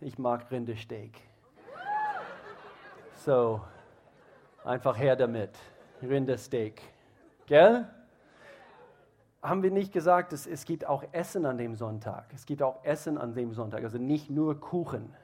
[0.00, 1.20] Ich mag Rindersteak.
[3.24, 3.60] So,
[4.64, 5.50] einfach her damit.
[6.02, 6.80] Rindersteak.
[7.46, 7.86] Gell?
[9.42, 12.32] Haben wir nicht gesagt, es, es gibt auch Essen an dem Sonntag.
[12.34, 15.14] Es gibt auch Essen an dem Sonntag, also nicht nur Kuchen.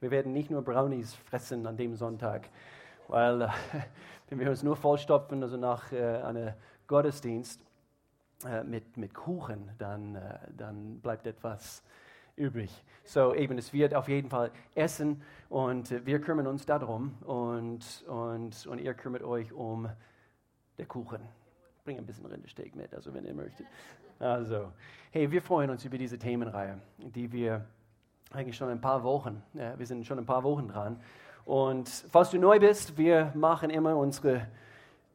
[0.00, 2.48] Wir werden nicht nur Brownies fressen an dem Sonntag,
[3.08, 3.48] weil äh,
[4.28, 6.52] wenn wir uns nur vollstopfen, also nach äh, einem
[6.86, 7.60] Gottesdienst
[8.44, 11.82] äh, mit, mit Kuchen, dann, äh, dann bleibt etwas
[12.36, 12.84] übrig.
[13.04, 18.66] So eben, es wird auf jeden Fall Essen und wir kümmern uns darum und, und,
[18.66, 19.88] und ihr kümmert euch um
[20.78, 21.20] den Kuchen.
[21.84, 23.66] Bring ein bisschen Rindersteak mit, also wenn ihr möchtet.
[24.18, 24.72] Also,
[25.10, 27.64] hey, wir freuen uns über diese Themenreihe, die wir
[28.32, 31.00] eigentlich schon ein paar Wochen, ja, wir sind schon ein paar Wochen dran.
[31.44, 34.48] Und falls du neu bist, wir machen immer unsere,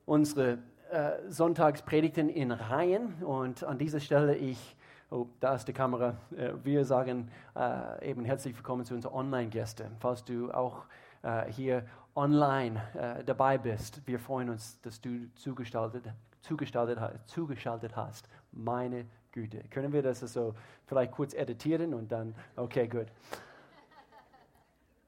[0.05, 0.59] unsere
[0.91, 4.75] äh, Sonntagspredigten in Reihen und an dieser Stelle ich
[5.13, 6.15] Oh, da ist die Kamera.
[6.37, 9.97] Äh, wir sagen äh, eben herzlich willkommen zu unseren Online-Gästen.
[9.99, 10.85] Falls du auch
[11.21, 16.05] äh, hier online äh, dabei bist, wir freuen uns, dass du zugestaltet,
[16.39, 18.29] zugestaltet, zugeschaltet hast.
[18.53, 19.61] Meine Güte.
[19.69, 23.07] Können wir das so vielleicht kurz editieren und dann, okay, gut.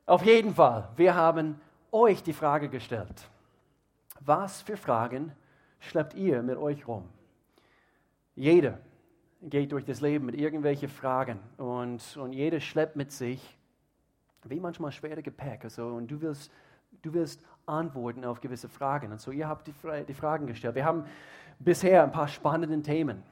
[0.05, 1.61] Auf jeden Fall, wir haben
[1.93, 3.29] euch die Frage gestellt.
[4.19, 5.31] Was für Fragen
[5.79, 7.07] schleppt ihr mit euch rum?
[8.35, 8.79] Jeder
[9.49, 13.58] geht durch das Leben mit irgendwelchen Fragen und, und jeder schleppt mit sich,
[14.45, 15.63] wie manchmal schwere Gepäck.
[15.66, 16.52] Also, und du willst,
[17.02, 19.11] du willst Antworten auf gewisse Fragen.
[19.11, 19.73] Und so, ihr habt die,
[20.08, 20.75] die Fragen gestellt.
[20.75, 21.05] Wir haben
[21.59, 23.23] bisher ein paar spannende Themen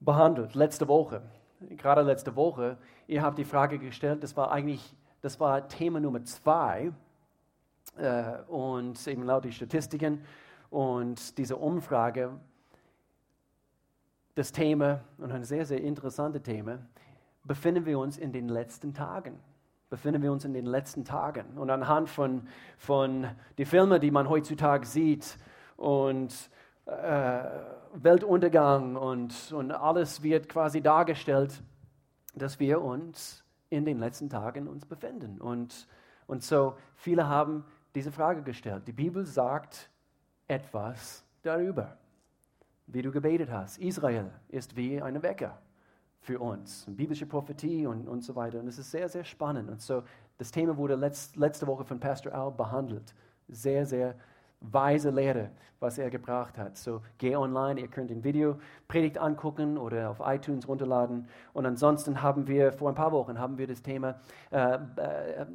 [0.00, 1.22] behandelt, letzte Woche.
[1.60, 6.22] Gerade letzte Woche, ihr habt die Frage gestellt, das war eigentlich, das war Thema Nummer
[6.24, 6.92] zwei.
[7.96, 10.22] Äh, und eben laut die Statistiken
[10.68, 12.32] und diese Umfrage
[14.36, 16.78] das Thema, und ein sehr, sehr interessantes Thema,
[17.42, 19.40] befinden wir uns in den letzten Tagen.
[19.88, 21.56] Befinden wir uns in den letzten Tagen.
[21.56, 23.26] Und anhand von, von
[23.56, 25.38] den Filmen, die man heutzutage sieht,
[25.76, 26.50] und
[26.84, 27.44] äh,
[27.94, 31.62] Weltuntergang und, und alles wird quasi dargestellt,
[32.34, 35.40] dass wir uns in den letzten Tagen uns befinden.
[35.40, 35.88] Und,
[36.26, 37.64] und so viele haben
[37.94, 38.86] diese Frage gestellt.
[38.86, 39.90] Die Bibel sagt
[40.46, 41.96] etwas darüber
[42.86, 43.78] wie du gebetet hast.
[43.78, 45.58] Israel ist wie ein Wecker
[46.20, 48.58] für uns, biblische Prophetie und, und so weiter.
[48.58, 49.70] Und es ist sehr, sehr spannend.
[49.70, 50.02] Und so,
[50.38, 53.14] das Thema wurde letzt, letzte Woche von Pastor Al behandelt.
[53.48, 54.16] Sehr, sehr
[54.60, 56.76] weise Lehre, was er gebracht hat.
[56.76, 58.58] So, geh online, ihr könnt den Video
[58.88, 61.28] Predigt angucken oder auf iTunes runterladen.
[61.52, 64.18] Und ansonsten haben wir, vor ein paar Wochen, haben wir das Thema,
[64.50, 65.46] äh, äh, äh,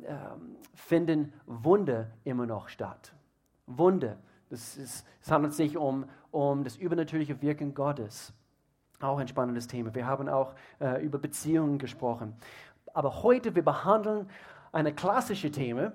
[0.73, 3.13] finden Wunder immer noch statt.
[3.67, 4.17] Wunder.
[4.51, 8.33] Das ist, es handelt sich um, um das übernatürliche Wirken Gottes.
[8.99, 9.95] Auch ein spannendes Thema.
[9.95, 12.35] Wir haben auch äh, über Beziehungen gesprochen.
[12.93, 14.29] Aber heute, wir behandeln
[14.73, 15.93] eine klassische Thema.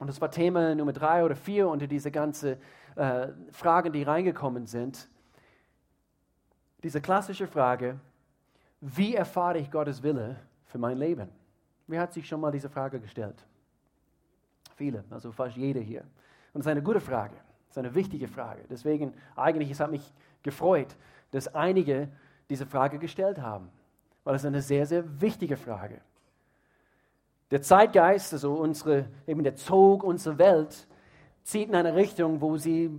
[0.00, 2.56] Und das war Thema Nummer drei oder vier unter diese ganzen
[2.96, 5.06] äh, Fragen, die reingekommen sind.
[6.82, 8.00] Diese klassische Frage,
[8.80, 11.28] wie erfahre ich Gottes Wille für mein Leben?
[11.86, 13.44] Wer hat sich schon mal diese Frage gestellt?
[14.74, 16.04] Viele, also fast jeder hier.
[16.54, 17.34] Und es ist eine gute Frage.
[17.68, 18.62] Das ist eine wichtige Frage.
[18.70, 20.12] Deswegen, eigentlich, es hat mich
[20.42, 20.96] gefreut,
[21.30, 22.08] dass einige
[22.48, 23.68] diese Frage gestellt haben,
[24.24, 26.00] weil es eine sehr, sehr wichtige Frage.
[27.50, 30.86] Der Zeitgeist, also unsere, eben der Zug unserer Welt,
[31.42, 32.90] zieht in eine Richtung, wo sie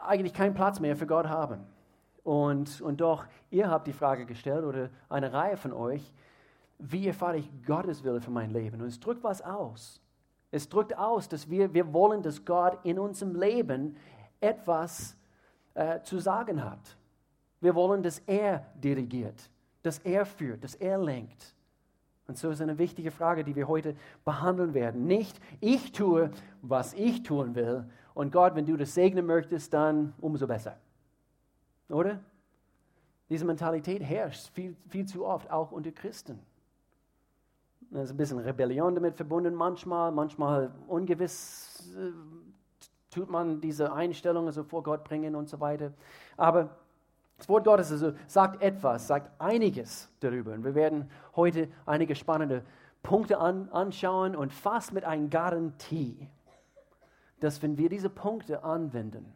[0.00, 1.64] eigentlich keinen Platz mehr für Gott haben.
[2.24, 6.12] Und, und doch, ihr habt die Frage gestellt, oder eine Reihe von euch,
[6.78, 8.80] wie erfahre ich Gottes Wille für mein Leben?
[8.80, 10.00] Und es drückt was aus.
[10.54, 13.96] Es drückt aus, dass wir, wir wollen, dass Gott in unserem Leben
[14.38, 15.16] etwas
[15.74, 16.96] äh, zu sagen hat.
[17.60, 19.50] Wir wollen, dass er dirigiert,
[19.82, 21.56] dass er führt, dass er lenkt.
[22.28, 25.08] Und so ist eine wichtige Frage, die wir heute behandeln werden.
[25.08, 26.30] Nicht, ich tue,
[26.62, 27.84] was ich tun will.
[28.14, 30.78] Und Gott, wenn du das segnen möchtest, dann umso besser.
[31.88, 32.20] Oder?
[33.28, 36.38] Diese Mentalität herrscht viel, viel zu oft, auch unter Christen.
[37.90, 42.12] Da ist ein bisschen Rebellion damit verbunden manchmal, manchmal ungewiss äh,
[43.10, 45.92] tut man diese Einstellungen so vor Gott bringen und so weiter.
[46.36, 46.70] Aber
[47.38, 50.52] das Wort Gottes also sagt etwas, sagt einiges darüber.
[50.52, 52.64] Und wir werden heute einige spannende
[53.02, 56.28] Punkte an, anschauen und fast mit einer Garantie,
[57.40, 59.32] dass wenn wir diese Punkte anwenden,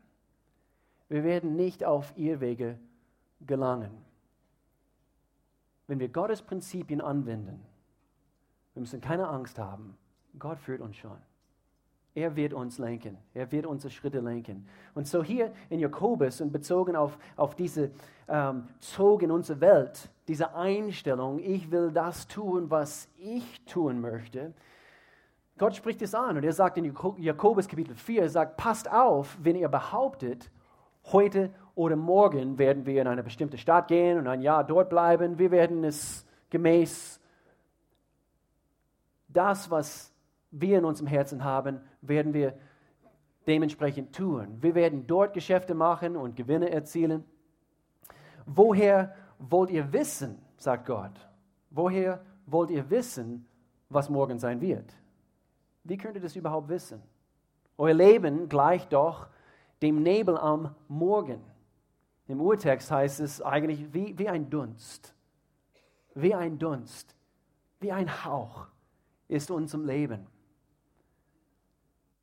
[1.08, 2.78] wir werden nicht auf Irrwege
[3.46, 3.90] gelangen.
[5.86, 7.64] Wenn wir Gottes Prinzipien anwenden,
[8.74, 9.96] wir müssen keine Angst haben.
[10.38, 11.18] Gott führt uns schon.
[12.14, 13.16] Er wird uns lenken.
[13.34, 14.66] Er wird unsere Schritte lenken.
[14.94, 17.90] Und so hier in Jakobus und bezogen auf, auf diese
[18.28, 24.52] ähm, Zug in unsere Welt, diese Einstellung, ich will das tun, was ich tun möchte,
[25.58, 29.36] Gott spricht es an und er sagt in Jakobus Kapitel 4, er sagt, passt auf,
[29.42, 30.50] wenn ihr behauptet,
[31.12, 35.38] heute oder morgen werden wir in eine bestimmte Stadt gehen und ein Jahr dort bleiben.
[35.38, 37.20] Wir werden es gemäß
[39.28, 40.12] das, was
[40.50, 42.58] wir in unserem Herzen haben, werden wir
[43.46, 44.58] dementsprechend tun.
[44.60, 47.24] Wir werden dort Geschäfte machen und Gewinne erzielen.
[48.46, 51.28] Woher wollt ihr wissen, sagt Gott,
[51.70, 53.46] woher wollt ihr wissen,
[53.88, 54.92] was morgen sein wird?
[55.84, 57.02] Wie könnt ihr das überhaupt wissen?
[57.76, 59.28] Euer Leben gleicht doch
[59.80, 61.40] dem Nebel am Morgen.
[62.26, 65.14] Im Urtext heißt es eigentlich wie, wie ein Dunst.
[66.14, 67.14] Wie ein Dunst,
[67.80, 68.66] wie ein Hauch
[69.28, 70.26] ist unserem Leben.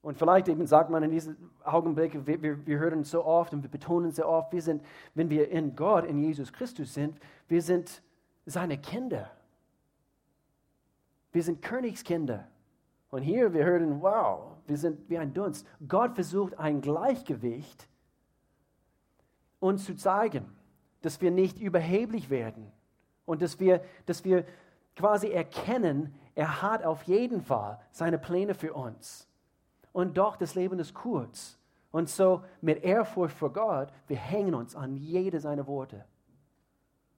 [0.01, 3.63] Und vielleicht eben sagt man in diesem Augenblick, wir, wir, wir hören so oft und
[3.63, 4.83] wir betonen sehr oft, wir sind,
[5.15, 7.17] wenn wir in Gott, in Jesus Christus sind,
[7.47, 8.03] wir sind
[8.45, 9.31] seine Kinder.
[11.31, 12.47] Wir sind Königskinder.
[13.09, 15.65] Und hier wir hören, wow, wir sind wie ein Dunst.
[15.87, 17.87] Gott versucht ein Gleichgewicht
[19.59, 20.45] uns zu zeigen,
[21.01, 22.71] dass wir nicht überheblich werden
[23.25, 24.45] und dass wir, dass wir
[24.95, 29.27] quasi erkennen, er hat auf jeden Fall seine Pläne für uns.
[29.93, 31.57] Und doch, das Leben ist kurz.
[31.91, 36.03] Und so mit Ehrfurcht vor Gott, wir hängen uns an jede seiner Worte.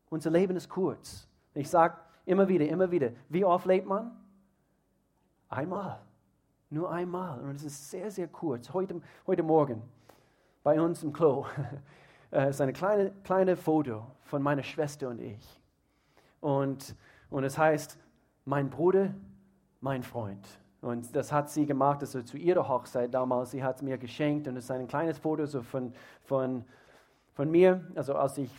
[0.09, 1.27] Unser Leben ist kurz.
[1.55, 4.11] Ich sage immer wieder, immer wieder, wie oft lebt man?
[5.49, 5.99] Einmal.
[6.69, 7.39] Nur einmal.
[7.41, 8.71] Und es ist sehr, sehr kurz.
[8.71, 9.81] Heute, heute Morgen
[10.63, 11.47] bei uns im Klo
[12.31, 15.59] äh, ist eine kleine, kleine Foto von meiner Schwester und ich.
[16.39, 16.95] Und,
[17.31, 17.97] und es heißt,
[18.47, 19.13] mein Bruder,
[19.81, 20.47] mein Freund.
[20.81, 23.51] Und das hat sie gemacht, also zu ihrer Hochzeit damals.
[23.51, 26.63] Sie hat es mir geschenkt und es ist ein kleines Foto so von, von,
[27.33, 28.49] von mir, also als ich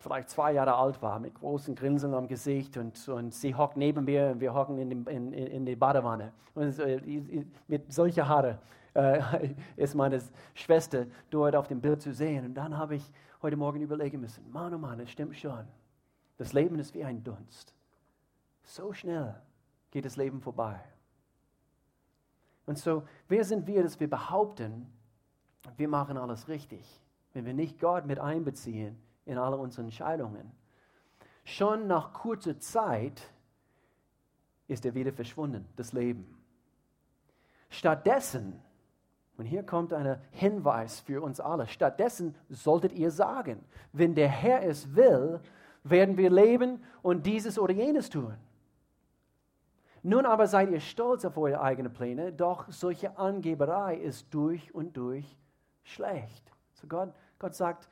[0.00, 4.04] vielleicht zwei Jahre alt war, mit großen Grinsen am Gesicht und, und sie hockt neben
[4.04, 6.32] mir und wir hocken in, in, in die Badewanne.
[6.54, 8.58] Und äh, mit solchen Haare
[8.94, 9.20] äh,
[9.76, 10.20] ist meine
[10.54, 12.44] Schwester dort auf dem Bild zu sehen.
[12.44, 15.64] Und dann habe ich heute Morgen überlegen müssen, Mann, oh Mann, es stimmt schon.
[16.38, 17.77] Das Leben ist wie ein Dunst.
[18.68, 19.34] So schnell
[19.90, 20.78] geht das Leben vorbei.
[22.66, 24.92] Und so, wer sind wir, dass wir behaupten,
[25.78, 26.86] wir machen alles richtig,
[27.32, 30.52] wenn wir nicht Gott mit einbeziehen in alle unsere Entscheidungen.
[31.44, 33.22] Schon nach kurzer Zeit
[34.66, 36.38] ist er wieder verschwunden, das Leben.
[37.70, 38.60] Stattdessen,
[39.38, 43.64] und hier kommt ein Hinweis für uns alle, stattdessen solltet ihr sagen,
[43.94, 45.40] wenn der Herr es will,
[45.84, 48.36] werden wir leben und dieses oder jenes tun.
[50.08, 54.96] Nun aber seid ihr stolz auf eure eigenen Pläne, doch solche Angeberei ist durch und
[54.96, 55.36] durch
[55.82, 56.50] schlecht.
[56.72, 57.90] So Gott, Gott sagt,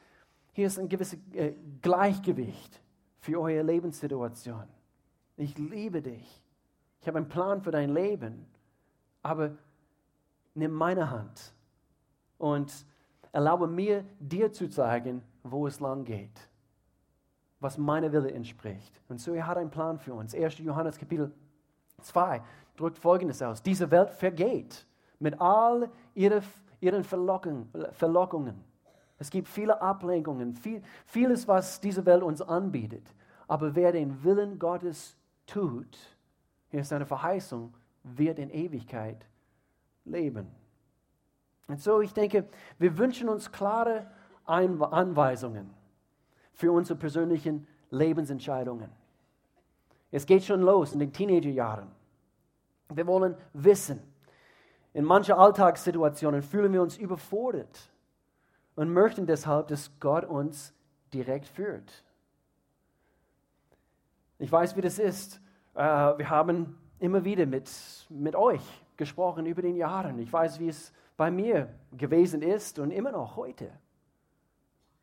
[0.55, 1.53] hier ist ein gewisses äh,
[1.83, 2.81] Gleichgewicht
[3.19, 4.65] für eure Lebenssituation.
[5.37, 6.43] Ich liebe dich.
[7.03, 8.47] Ich habe einen Plan für dein Leben.
[9.23, 9.51] Aber
[10.55, 11.53] nimm meine Hand
[12.39, 12.73] und
[13.31, 16.49] erlaube mir, dir zu zeigen, wo es lang geht.
[17.61, 19.03] Was meiner Wille entspricht.
[19.11, 20.35] Und so, er hat einen Plan für uns.
[20.35, 20.57] 1.
[20.61, 21.31] Johannes Kapitel
[22.03, 22.43] 2
[22.77, 23.63] drückt Folgendes aus.
[23.63, 24.87] Diese Welt vergeht
[25.19, 28.65] mit all ihren Verlockungen.
[29.19, 33.15] Es gibt viele Ablenkungen, viel, vieles, was diese Welt uns anbietet.
[33.49, 35.17] Aber wer den Willen Gottes
[35.47, 35.97] tut,
[36.69, 37.73] hier ist eine Verheißung,
[38.03, 39.25] wird in Ewigkeit
[40.05, 40.49] leben.
[41.69, 42.47] Und so, ich denke,
[42.79, 44.07] wir wünschen uns klare
[44.45, 45.71] Anweisungen
[46.53, 48.91] für unsere persönlichen Lebensentscheidungen.
[50.11, 51.91] Es geht schon los in den Teenagerjahren.
[52.93, 54.01] Wir wollen wissen.
[54.93, 57.91] In manchen Alltagssituationen fühlen wir uns überfordert
[58.77, 60.73] und möchten deshalb, dass Gott uns
[61.13, 62.05] direkt führt.
[64.39, 65.41] Ich weiß, wie das ist.
[65.75, 67.71] Äh, wir haben immer wieder mit,
[68.09, 68.63] mit euch
[68.97, 70.19] gesprochen über den Jahren.
[70.19, 73.71] Ich weiß, wie es bei mir gewesen ist und immer noch heute.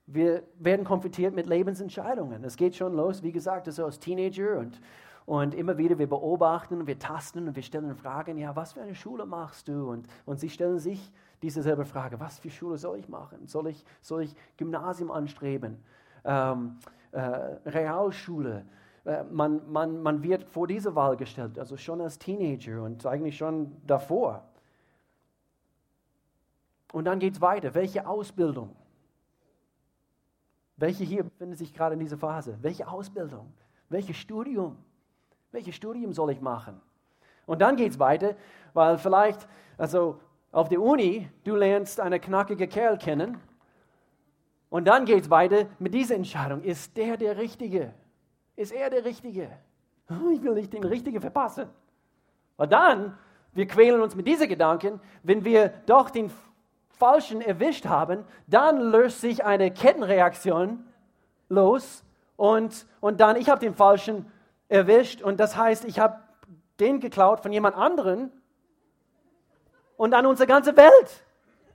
[0.05, 2.43] Wir werden konfrontiert mit Lebensentscheidungen.
[2.43, 4.81] Es geht schon los, wie gesagt, also als Teenager und,
[5.25, 8.81] und immer wieder wir beobachten und wir tasten und wir stellen Fragen, ja, was für
[8.81, 9.89] eine Schule machst du?
[9.89, 13.48] Und, und sie stellen sich diese selbe Frage, was für Schule soll ich machen?
[13.48, 15.81] Soll ich, soll ich Gymnasium anstreben?
[16.25, 16.79] Ähm,
[17.12, 18.65] äh, Realschule?
[19.05, 23.38] Äh, man, man, man wird vor diese Wahl gestellt, also schon als Teenager und eigentlich
[23.38, 24.43] schon davor.
[26.91, 27.74] Und dann geht es weiter.
[27.74, 28.75] Welche Ausbildung?
[30.83, 32.57] Welche hier befindet sich gerade in dieser Phase?
[32.61, 33.53] Welche Ausbildung?
[33.87, 34.75] Welches Studium?
[35.53, 36.77] Welches Studium soll ich machen?
[37.45, 38.35] Und dann geht es weiter,
[38.73, 39.47] weil vielleicht,
[39.77, 40.19] also
[40.51, 43.37] auf der Uni, du lernst einen knackigen Kerl kennen
[44.69, 46.61] und dann geht es weiter mit dieser Entscheidung.
[46.63, 47.93] Ist der der Richtige?
[48.57, 49.57] Ist er der Richtige?
[50.09, 51.69] Ich will nicht den Richtigen verpassen.
[52.57, 53.17] Und dann,
[53.53, 56.29] wir quälen uns mit diesen Gedanken, wenn wir doch den
[57.03, 60.86] Falschen erwischt haben, dann löst sich eine Kettenreaktion
[61.50, 62.01] los
[62.38, 64.31] und, und dann, ich habe den Falschen
[64.69, 66.22] erwischt und das heißt, ich habe
[66.79, 68.31] den geklaut von jemand anderen
[69.98, 71.25] und dann unsere ganze Welt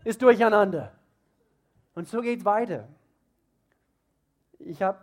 [0.03, 0.93] ist durcheinander.
[1.95, 2.89] Und so geht es weiter.
[4.61, 4.99] Ich habe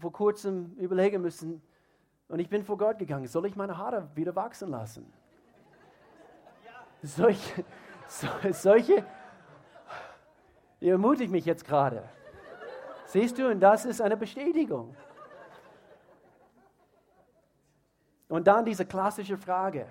[0.00, 1.62] vor kurzem überlegen müssen
[2.28, 5.10] und ich bin vor Gott gegangen, soll ich meine Haare wieder wachsen lassen?
[7.02, 7.64] Solche,
[8.12, 9.04] so, solche,
[10.80, 12.08] ihr ermutigt mich jetzt gerade.
[13.06, 14.94] Siehst du, und das ist eine Bestätigung.
[18.28, 19.86] Und dann diese klassische Frage.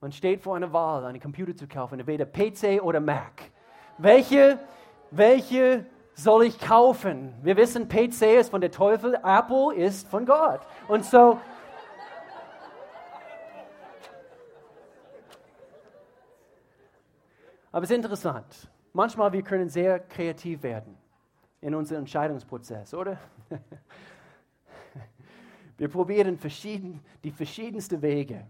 [0.00, 3.50] Man steht vor einer Wahl, einen Computer zu kaufen, entweder PC oder Mac.
[3.98, 4.58] Welche,
[5.10, 5.84] welche
[6.14, 7.34] soll ich kaufen?
[7.42, 10.60] Wir wissen, PC ist von der Teufel, Apple ist von Gott.
[10.88, 11.38] Und so,
[17.72, 18.70] aber es ist interessant.
[18.92, 20.96] Manchmal wir können sehr kreativ werden
[21.60, 23.18] in unserem Entscheidungsprozess, oder?
[25.80, 28.46] Wir probieren verschieden, die verschiedensten Wege,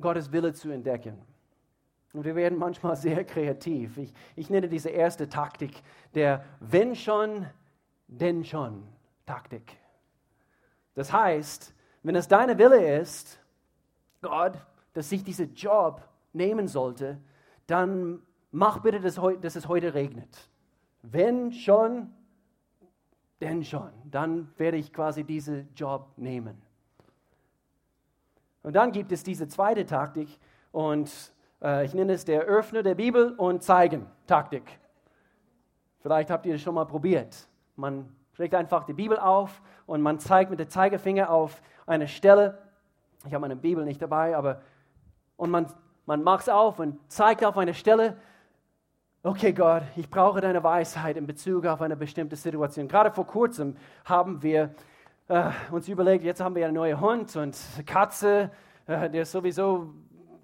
[0.00, 1.20] Gottes Wille zu entdecken.
[2.12, 3.98] Und wir werden manchmal sehr kreativ.
[3.98, 5.82] Ich, ich nenne diese erste Taktik
[6.14, 7.44] der Wenn schon,
[8.06, 8.86] denn schon
[9.26, 9.76] Taktik.
[10.94, 13.40] Das heißt, wenn es deine Wille ist,
[14.22, 14.56] Gott,
[14.92, 17.18] dass ich diesen Job nehmen sollte,
[17.66, 20.48] dann mach bitte, dass, dass es heute regnet.
[21.02, 22.12] Wenn schon,
[23.40, 23.90] denn schon.
[24.10, 26.60] Dann werde ich quasi diesen Job nehmen.
[28.62, 30.38] Und dann gibt es diese zweite Taktik
[30.72, 31.10] und
[31.62, 34.78] äh, ich nenne es der Öffner der Bibel und Zeigen Taktik.
[36.00, 37.48] Vielleicht habt ihr das schon mal probiert.
[37.76, 42.58] Man schlägt einfach die Bibel auf und man zeigt mit dem Zeigefinger auf eine Stelle.
[43.26, 44.62] Ich habe meine Bibel nicht dabei, aber
[45.36, 45.66] und man,
[46.06, 48.16] man macht es auf und zeigt auf eine Stelle
[49.24, 52.86] okay Gott, ich brauche deine Weisheit in Bezug auf eine bestimmte Situation.
[52.86, 54.74] Gerade vor kurzem haben wir
[55.28, 57.56] äh, uns überlegt, jetzt haben wir einen neuen Hund und
[57.86, 58.50] Katze,
[58.86, 59.94] äh, der ist sowieso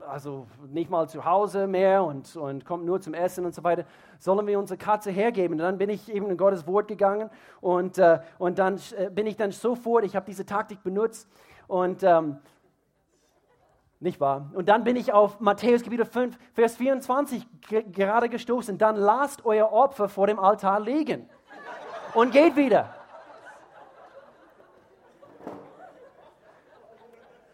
[0.08, 3.84] also nicht mal zu Hause mehr und, und kommt nur zum Essen und so weiter.
[4.18, 5.52] Sollen wir unsere Katze hergeben?
[5.52, 7.28] Und dann bin ich eben in Gottes Wort gegangen
[7.60, 11.28] und, äh, und dann äh, bin ich dann sofort, ich habe diese Taktik benutzt
[11.68, 12.38] und ähm,
[14.00, 14.50] nicht wahr?
[14.54, 17.46] Und dann bin ich auf Matthäus Kapitel 5, Vers 24
[17.92, 18.78] gerade gestoßen.
[18.78, 21.28] Dann lasst euer Opfer vor dem Altar liegen
[22.14, 22.94] und geht wieder.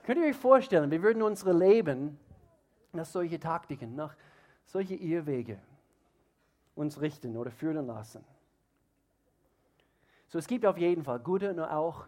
[0.04, 2.18] Könnt ihr euch vorstellen, wir würden unsere Leben
[2.92, 4.14] nach solche Taktiken, nach
[4.64, 5.58] solche Irrwege
[6.76, 8.24] uns richten oder führen lassen?
[10.28, 12.06] So, es gibt auf jeden Fall gute und auch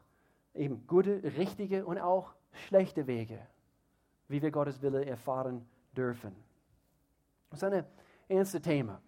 [0.54, 3.40] eben gute, richtige und auch schlechte Wege
[4.28, 5.66] wie wir Gottes Wille erfahren
[5.96, 6.34] dürfen.
[7.50, 7.84] Das ist ein
[8.28, 9.00] ernstes Thema.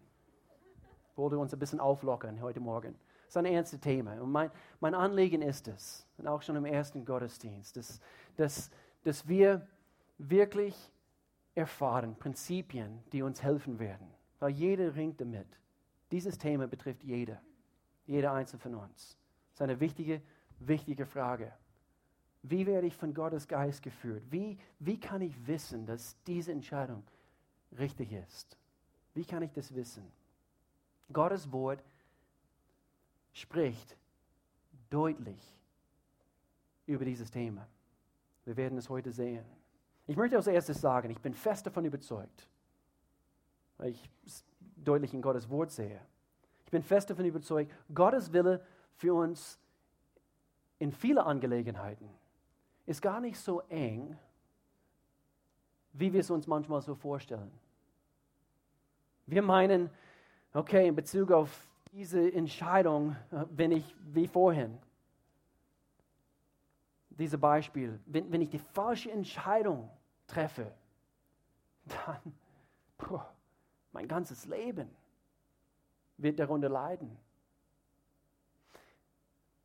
[1.11, 2.95] Ich wollte uns ein bisschen auflockern heute Morgen.
[3.27, 4.21] Das ist ein ernstes Thema.
[4.21, 4.51] Und mein,
[4.81, 8.01] mein Anliegen ist es, und auch schon im ersten Gottesdienst, dass,
[8.37, 8.71] dass,
[9.05, 9.67] dass wir
[10.19, 10.75] wirklich
[11.55, 14.09] erfahren Prinzipien, die uns helfen werden.
[14.39, 15.47] Weil jeder ringt damit.
[16.11, 17.41] Dieses Thema betrifft jeder.
[18.07, 19.17] Jeder Einzelne von uns.
[19.51, 20.23] Das ist eine wichtige,
[20.59, 21.53] wichtige Frage.
[22.43, 24.23] Wie werde ich von Gottes Geist geführt?
[24.31, 27.03] Wie, wie kann ich wissen, dass diese Entscheidung
[27.79, 28.57] richtig ist?
[29.15, 30.05] Wie kann ich das wissen?
[31.13, 31.83] Gottes Wort
[33.33, 33.97] spricht
[34.89, 35.41] deutlich
[36.87, 37.67] über dieses Thema.
[38.45, 39.45] Wir werden es heute sehen.
[40.07, 42.49] Ich möchte als erstes sagen, ich bin fest davon überzeugt,
[43.77, 44.45] weil ich es
[44.77, 46.01] deutlich in Gottes Wort sehe.
[46.65, 49.59] Ich bin fest davon überzeugt, Gottes Wille für uns
[50.79, 52.09] in vielen Angelegenheiten
[52.91, 54.19] ist gar nicht so eng,
[55.93, 57.53] wie wir es uns manchmal so vorstellen.
[59.27, 59.89] Wir meinen,
[60.53, 64.77] okay, in Bezug auf diese Entscheidung äh, bin ich wie vorhin.
[67.11, 69.89] Dieses Beispiel, wenn, wenn ich die falsche Entscheidung
[70.27, 70.73] treffe,
[71.85, 72.35] dann
[72.99, 73.21] puh,
[73.93, 74.91] mein ganzes Leben
[76.17, 77.17] wird darunter leiden.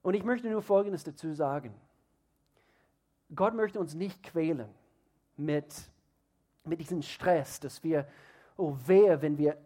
[0.03, 1.73] Und ich möchte nur Folgendes dazu sagen.
[3.33, 4.69] Gott möchte uns nicht quälen
[5.37, 5.73] mit,
[6.63, 8.07] mit diesem Stress, dass wir,
[8.57, 9.57] oh wehe, wenn wir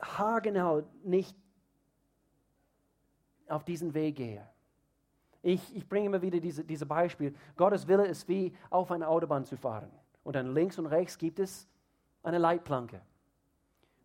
[0.00, 1.36] haargenau nicht
[3.48, 4.44] auf diesen Weg gehen.
[5.42, 7.34] Ich, ich bringe immer wieder diese, diese Beispiel.
[7.56, 9.90] Gottes Wille ist wie auf einer Autobahn zu fahren.
[10.22, 11.68] Und dann links und rechts gibt es
[12.22, 13.00] eine Leitplanke.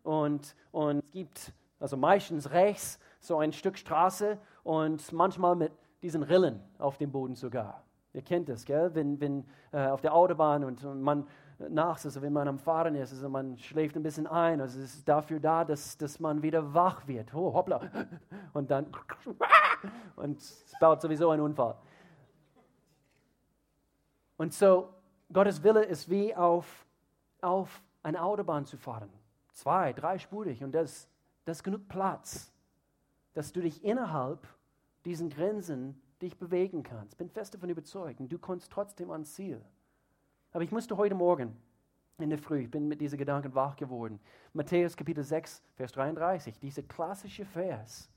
[0.02, 6.22] Und, und es gibt also meistens rechts so ein Stück Straße und manchmal mit diesen
[6.22, 7.84] Rillen auf dem Boden sogar.
[8.12, 8.94] Ihr kennt das, gell?
[8.94, 11.26] wenn, wenn äh, auf der Autobahn und, und man
[11.58, 14.94] nachts, also wenn man am Fahren ist, also man schläft ein bisschen ein, also es
[14.96, 17.34] ist dafür da, dass, dass man wieder wach wird.
[17.34, 17.80] Oh, hoppla.
[18.52, 18.86] Und dann
[20.16, 21.76] und es baut sowieso einen Unfall.
[24.36, 24.94] Und so,
[25.32, 26.86] Gottes Wille ist wie auf,
[27.42, 29.10] auf eine Autobahn zu fahren.
[29.52, 31.08] Zwei, dreispurig und das,
[31.44, 32.52] das ist genug Platz,
[33.34, 34.46] dass du dich innerhalb
[35.04, 37.16] diesen Grenzen dich bewegen kannst.
[37.18, 39.62] Bin fest davon überzeugt und du kommst trotzdem ans Ziel.
[40.52, 41.56] Aber ich musste heute Morgen
[42.18, 44.18] in der Früh, ich bin mit diesen Gedanken wach geworden.
[44.52, 48.10] Matthäus Kapitel 6, Vers 33, dieser klassische Vers,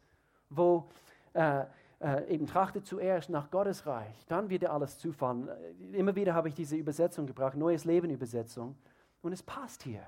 [0.50, 0.90] wo
[1.34, 1.66] äh,
[2.00, 5.50] äh, eben trachtet zuerst nach Gottes Reich, dann wird dir alles zufallen.
[5.94, 8.76] Immer wieder habe ich diese Übersetzung gebracht, Neues Leben Übersetzung,
[9.22, 10.04] und es passt hier.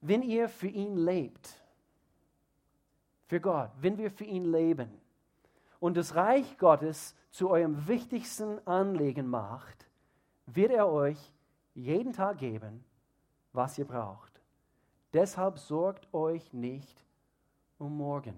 [0.00, 1.60] Wenn ihr für ihn lebt,
[3.26, 5.00] für Gott, wenn wir für ihn leben
[5.86, 9.86] und das Reich Gottes zu eurem wichtigsten Anliegen macht,
[10.46, 11.32] wird er euch
[11.74, 12.84] jeden Tag geben,
[13.52, 14.42] was ihr braucht.
[15.12, 17.06] Deshalb sorgt euch nicht
[17.78, 18.34] um morgen.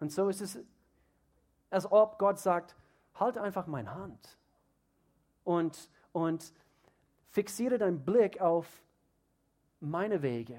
[0.00, 0.58] Und so ist es,
[1.70, 2.74] als ob Gott sagt,
[3.14, 4.36] halt einfach meine Hand
[5.44, 6.52] und, und
[7.28, 8.66] fixiere deinen Blick auf
[9.78, 10.58] meine Wege.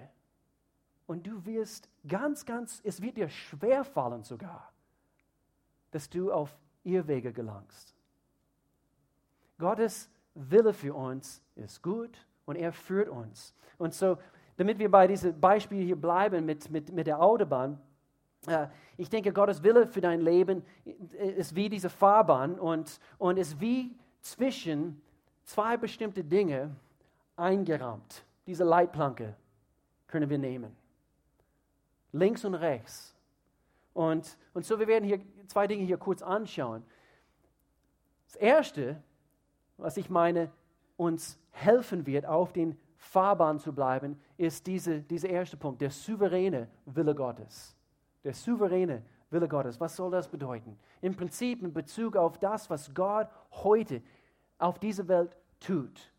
[1.05, 4.71] Und du wirst ganz, ganz, es wird dir schwer fallen sogar,
[5.91, 7.95] dass du auf ihr Wege gelangst.
[9.59, 13.53] Gottes Wille für uns ist gut und er führt uns.
[13.77, 14.17] Und so,
[14.57, 17.79] damit wir bei diesem Beispiel hier bleiben mit, mit, mit der Autobahn,
[18.47, 18.67] äh,
[18.97, 20.63] ich denke, Gottes Wille für dein Leben
[21.35, 25.01] ist wie diese Fahrbahn und, und ist wie zwischen
[25.43, 26.75] zwei bestimmte Dinge
[27.35, 28.23] eingerahmt.
[28.45, 29.35] Diese Leitplanke
[30.07, 30.75] können wir nehmen.
[32.11, 33.15] Links und rechts.
[33.93, 36.83] Und, und so, wir werden hier zwei Dinge hier kurz anschauen.
[38.27, 39.01] Das erste
[39.81, 40.51] was ich meine,
[40.95, 46.69] uns helfen wird, auf den Fahrbahn zu bleiben, ist diese, dieser erste Punkt, der souveräne
[46.85, 47.75] Wille Gottes.
[48.23, 49.79] Der souveräne Wille Gottes.
[49.79, 50.77] Was soll das bedeuten?
[51.01, 54.01] Im Prinzip in Bezug auf das, was Gott heute
[54.59, 56.11] auf dieser Welt tut.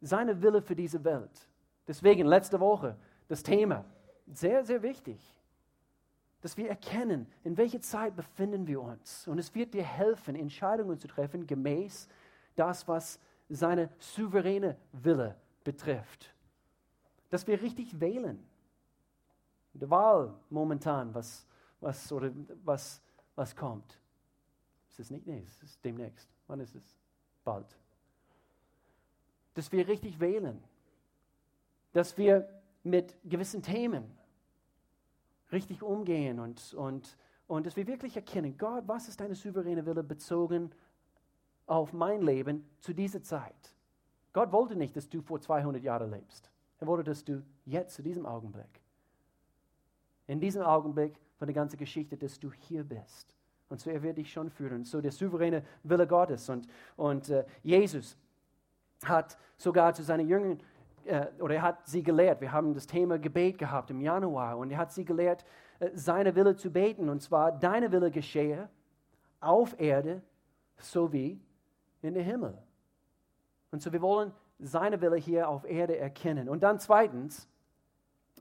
[0.00, 1.48] Seine Wille für diese Welt.
[1.86, 2.96] Deswegen letzte Woche
[3.28, 3.84] das Thema,
[4.26, 5.20] sehr, sehr wichtig,
[6.40, 9.28] dass wir erkennen, in welcher Zeit befinden wir uns.
[9.28, 12.08] Und es wird dir helfen, Entscheidungen zu treffen gemäß
[12.56, 16.32] das, was seine souveräne Wille betrifft.
[17.28, 18.44] Dass wir richtig wählen.
[19.74, 21.46] Die Wahl momentan, was,
[21.80, 22.30] was, oder
[22.64, 23.02] was,
[23.34, 24.00] was kommt.
[24.88, 26.28] Es ist nicht nächstes, es ist demnächst.
[26.46, 26.96] Wann ist es?
[27.44, 27.76] Bald.
[29.54, 30.62] Dass wir richtig wählen.
[31.92, 32.48] Dass wir
[32.82, 34.19] mit gewissen Themen
[35.52, 40.02] richtig umgehen und, und, und dass wir wirklich erkennen, Gott, was ist deine souveräne Wille
[40.02, 40.70] bezogen
[41.66, 43.74] auf mein Leben zu dieser Zeit.
[44.32, 46.50] Gott wollte nicht, dass du vor 200 Jahren lebst.
[46.78, 48.80] Er wollte, dass du jetzt, zu diesem Augenblick,
[50.26, 53.34] in diesem Augenblick von der ganzen Geschichte, dass du hier bist.
[53.68, 54.84] Und so er wird dich schon führen.
[54.84, 56.48] So der souveräne Wille Gottes.
[56.48, 58.16] Und, und äh, Jesus
[59.04, 60.60] hat sogar zu seinen Jüngern,
[61.06, 64.70] äh, oder er hat sie gelehrt, wir haben das Thema Gebet gehabt im Januar, und
[64.70, 65.44] er hat sie gelehrt,
[65.78, 67.08] äh, seine Wille zu beten.
[67.08, 68.68] Und zwar, deine Wille geschehe
[69.40, 70.22] auf Erde,
[70.78, 71.40] so wie
[72.02, 72.56] in den Himmel.
[73.70, 76.48] Und so wir wollen seine Wille hier auf Erde erkennen.
[76.48, 77.48] Und dann zweitens,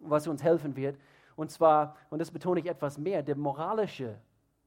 [0.01, 0.97] was uns helfen wird,
[1.35, 4.19] und zwar, und das betone ich etwas mehr, der moralische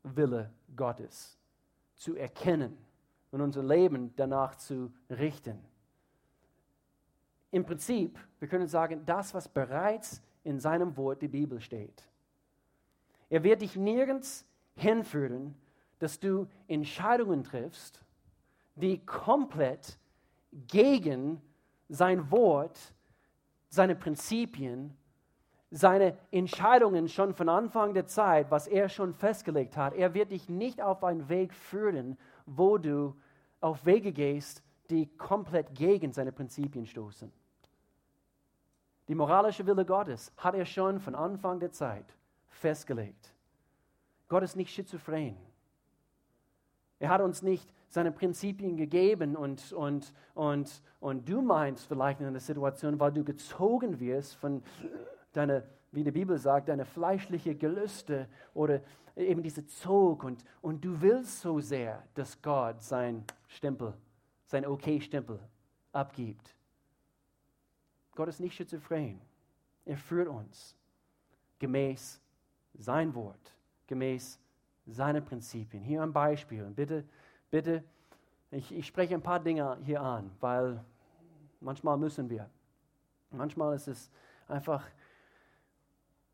[0.03, 1.39] Wille Gottes
[1.95, 2.77] zu erkennen
[3.31, 5.59] und unser Leben danach zu richten.
[7.53, 12.09] Im Prinzip, wir können sagen, das, was bereits in seinem Wort, die Bibel steht.
[13.29, 15.55] Er wird dich nirgends hinführen,
[15.99, 18.03] dass du Entscheidungen triffst,
[18.75, 19.99] die komplett
[20.67, 21.41] gegen
[21.89, 22.79] sein Wort,
[23.69, 24.97] seine Prinzipien,
[25.71, 29.95] seine Entscheidungen schon von Anfang der Zeit, was er schon festgelegt hat.
[29.95, 33.15] Er wird dich nicht auf einen Weg führen, wo du
[33.61, 37.33] auf Wege gehst, die komplett gegen seine Prinzipien stoßen.
[39.13, 42.07] Die moralische Wille Gottes hat er schon von Anfang der Zeit
[42.49, 43.35] festgelegt.
[44.27, 45.37] Gott ist nicht schizophren.
[46.99, 52.27] Er hat uns nicht seine Prinzipien gegeben und, und, und, und du meinst vielleicht in
[52.27, 54.63] einer Situation, weil du gezogen wirst von
[55.35, 58.81] deiner, wie die Bibel sagt, deine fleischliche Gelüste oder
[59.15, 63.93] eben diese Zog und, und du willst so sehr, dass Gott sein Stempel,
[64.47, 65.39] sein Okay-Stempel
[65.93, 66.55] abgibt.
[68.15, 69.21] Gott ist nicht schizophren.
[69.85, 70.77] Er führt uns
[71.59, 72.21] gemäß
[72.75, 73.55] sein Wort,
[73.87, 74.39] gemäß
[74.87, 75.83] seinen Prinzipien.
[75.83, 76.65] Hier ein Beispiel.
[76.65, 77.05] bitte,
[77.51, 77.85] bitte,
[78.51, 80.85] ich, ich spreche ein paar Dinge hier an, weil
[81.61, 82.49] manchmal müssen wir.
[83.31, 84.11] Manchmal ist es
[84.47, 84.87] einfach,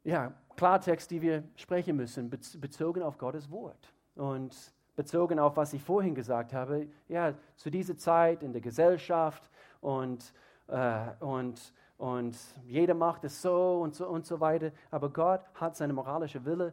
[0.02, 3.92] ja, Klartext, die wir sprechen müssen, bezogen auf Gottes Wort.
[4.16, 4.56] Und
[4.96, 9.48] bezogen auf, was ich vorhin gesagt habe, ja, zu dieser Zeit in der Gesellschaft
[9.80, 10.32] und,
[10.68, 14.70] äh, und, und jeder macht es so und so und so weiter.
[14.90, 16.72] Aber Gott hat seine moralische Wille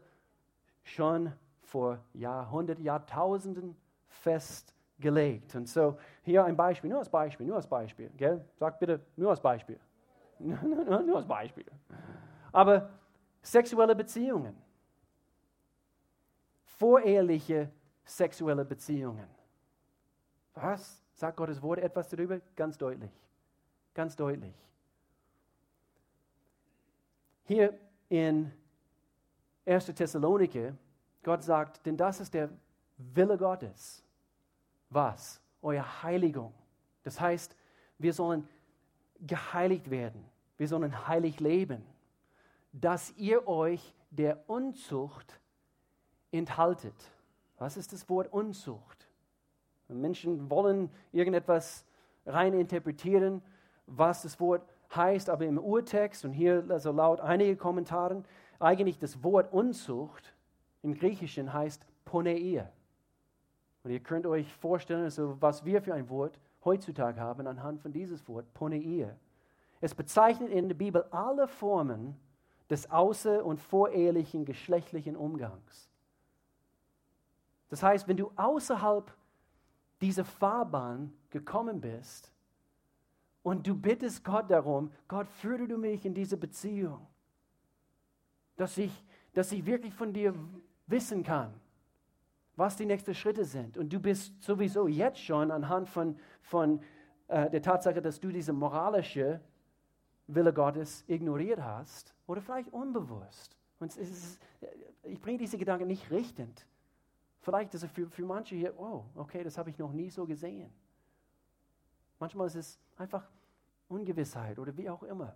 [0.84, 1.32] schon
[1.62, 3.76] vor Jahrhunderten, Jahrtausenden
[4.08, 5.56] festgelegt.
[5.56, 8.10] Und so hier ein Beispiel, nur als Beispiel, nur als Beispiel.
[8.18, 8.46] Gell?
[8.56, 9.80] Sag bitte nur als Beispiel.
[10.40, 11.66] nur als Beispiel.
[12.52, 12.90] Aber
[13.42, 14.56] sexuelle Beziehungen,
[16.64, 17.72] voreheliche
[18.04, 19.28] sexuelle Beziehungen.
[20.54, 21.02] Was?
[21.14, 22.40] Sagt Gottes Wort etwas darüber?
[22.56, 23.12] Ganz deutlich.
[23.96, 24.54] Ganz deutlich.
[27.46, 27.74] Hier
[28.10, 28.52] in
[29.66, 29.86] 1.
[29.86, 30.76] Thessalonike,
[31.24, 32.50] Gott sagt, denn das ist der
[32.98, 34.04] Wille Gottes.
[34.90, 35.42] Was?
[35.62, 36.54] Eure Heiligung.
[37.04, 37.56] Das heißt,
[37.98, 38.48] wir sollen
[39.22, 40.24] geheiligt werden.
[40.58, 41.84] Wir sollen heilig leben.
[42.74, 45.40] Dass ihr euch der Unzucht
[46.32, 46.96] enthaltet.
[47.58, 49.08] Was ist das Wort Unzucht?
[49.88, 51.86] Menschen wollen irgendetwas
[52.26, 53.42] rein interpretieren,
[53.88, 58.26] was das Wort heißt, aber im Urtext und hier also laut einige Kommentaren,
[58.60, 60.34] eigentlich das Wort Unzucht
[60.82, 62.72] im Griechischen heißt Poneia.
[63.84, 67.92] Und ihr könnt euch vorstellen, also was wir für ein Wort heutzutage haben anhand von
[67.92, 69.16] dieses Wort Poneia.
[69.82, 72.16] Es bezeichnet in der Bibel alle Formen
[72.70, 75.90] des außer- und vorehelichen geschlechtlichen Umgangs.
[77.70, 79.14] Das heißt, wenn du außerhalb
[80.02, 82.32] dieser Fahrbahn gekommen bist
[83.46, 87.06] und du bittest Gott darum, Gott, führe du mich in diese Beziehung,
[88.56, 88.92] dass ich,
[89.36, 90.34] dass ich wirklich von dir
[90.88, 91.54] wissen kann,
[92.56, 93.78] was die nächsten Schritte sind.
[93.78, 96.82] Und du bist sowieso jetzt schon anhand von, von
[97.28, 99.40] äh, der Tatsache, dass du diese moralische
[100.26, 103.56] Wille Gottes ignoriert hast oder vielleicht unbewusst.
[103.80, 104.42] Und ist,
[105.04, 106.66] ich bringe diese Gedanken nicht richtend.
[107.42, 110.26] Vielleicht ist es für, für manche hier, oh, okay, das habe ich noch nie so
[110.26, 110.74] gesehen.
[112.26, 113.24] Manchmal ist es einfach
[113.88, 115.36] Ungewissheit oder wie auch immer.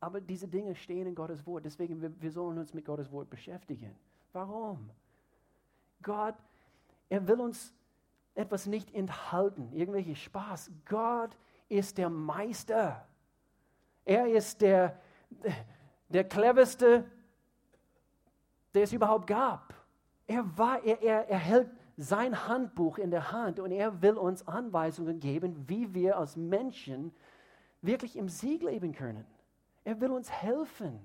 [0.00, 1.66] Aber diese Dinge stehen in Gottes Wort.
[1.66, 3.94] Deswegen, wir, wir sollen uns mit Gottes Wort beschäftigen.
[4.32, 4.88] Warum?
[6.02, 6.34] Gott,
[7.10, 7.74] er will uns
[8.34, 10.70] etwas nicht enthalten, irgendwelche Spaß.
[10.88, 11.36] Gott
[11.68, 13.06] ist der Meister.
[14.06, 14.98] Er ist der,
[16.08, 17.04] der cleverste,
[18.72, 19.74] der es überhaupt gab.
[20.26, 24.46] Er, war, er, er, er hält sein Handbuch in der Hand und er will uns
[24.46, 27.12] Anweisungen geben, wie wir als Menschen
[27.80, 29.24] wirklich im Sieg leben können.
[29.84, 30.98] Er will uns helfen.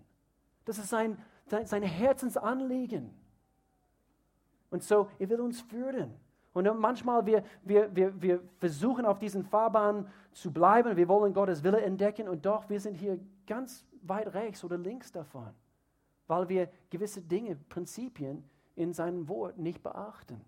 [0.65, 3.13] Das ist sein, sein Herzensanliegen.
[4.69, 6.13] Und so, er will uns führen.
[6.53, 11.63] Und manchmal wir, wir, wir, wir versuchen auf diesen Fahrbahn zu bleiben, wir wollen Gottes
[11.63, 15.49] Wille entdecken und doch, wir sind hier ganz weit rechts oder links davon,
[16.27, 18.43] weil wir gewisse Dinge, Prinzipien
[18.75, 20.41] in seinem Wort nicht beachten.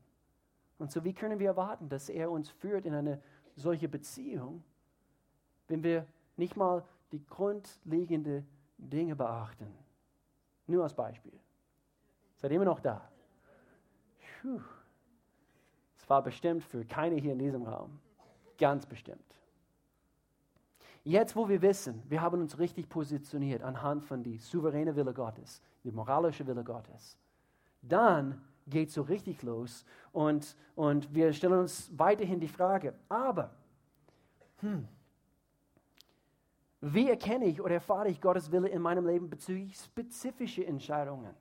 [0.77, 3.21] Und so, wie können wir erwarten, dass er uns führt in eine
[3.55, 4.63] solche Beziehung,
[5.67, 6.05] wenn wir
[6.35, 9.67] nicht mal die grundlegenden Dinge beachten?
[10.67, 11.39] Nur als Beispiel.
[12.37, 13.09] Seid immer noch da?
[14.41, 14.59] Puh.
[15.97, 17.99] Es war bestimmt für keine hier in diesem Raum.
[18.57, 19.23] Ganz bestimmt.
[21.05, 25.61] Jetzt, wo wir wissen, wir haben uns richtig positioniert anhand von die souveräne Wille Gottes,
[25.83, 27.17] die moralische Wille Gottes,
[27.81, 33.51] dann geht so richtig los und, und wir stellen uns weiterhin die Frage, aber
[34.59, 34.87] hm,
[36.85, 41.33] wie erkenne ich oder erfahre ich Gottes Wille in meinem Leben bezüglich spezifischer Entscheidungen?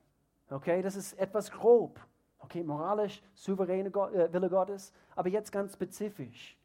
[0.49, 1.99] Okay, das ist etwas grob.
[2.39, 6.57] Okay, moralisch, souveräne Gott, äh, Wille Gottes, aber jetzt ganz spezifisch.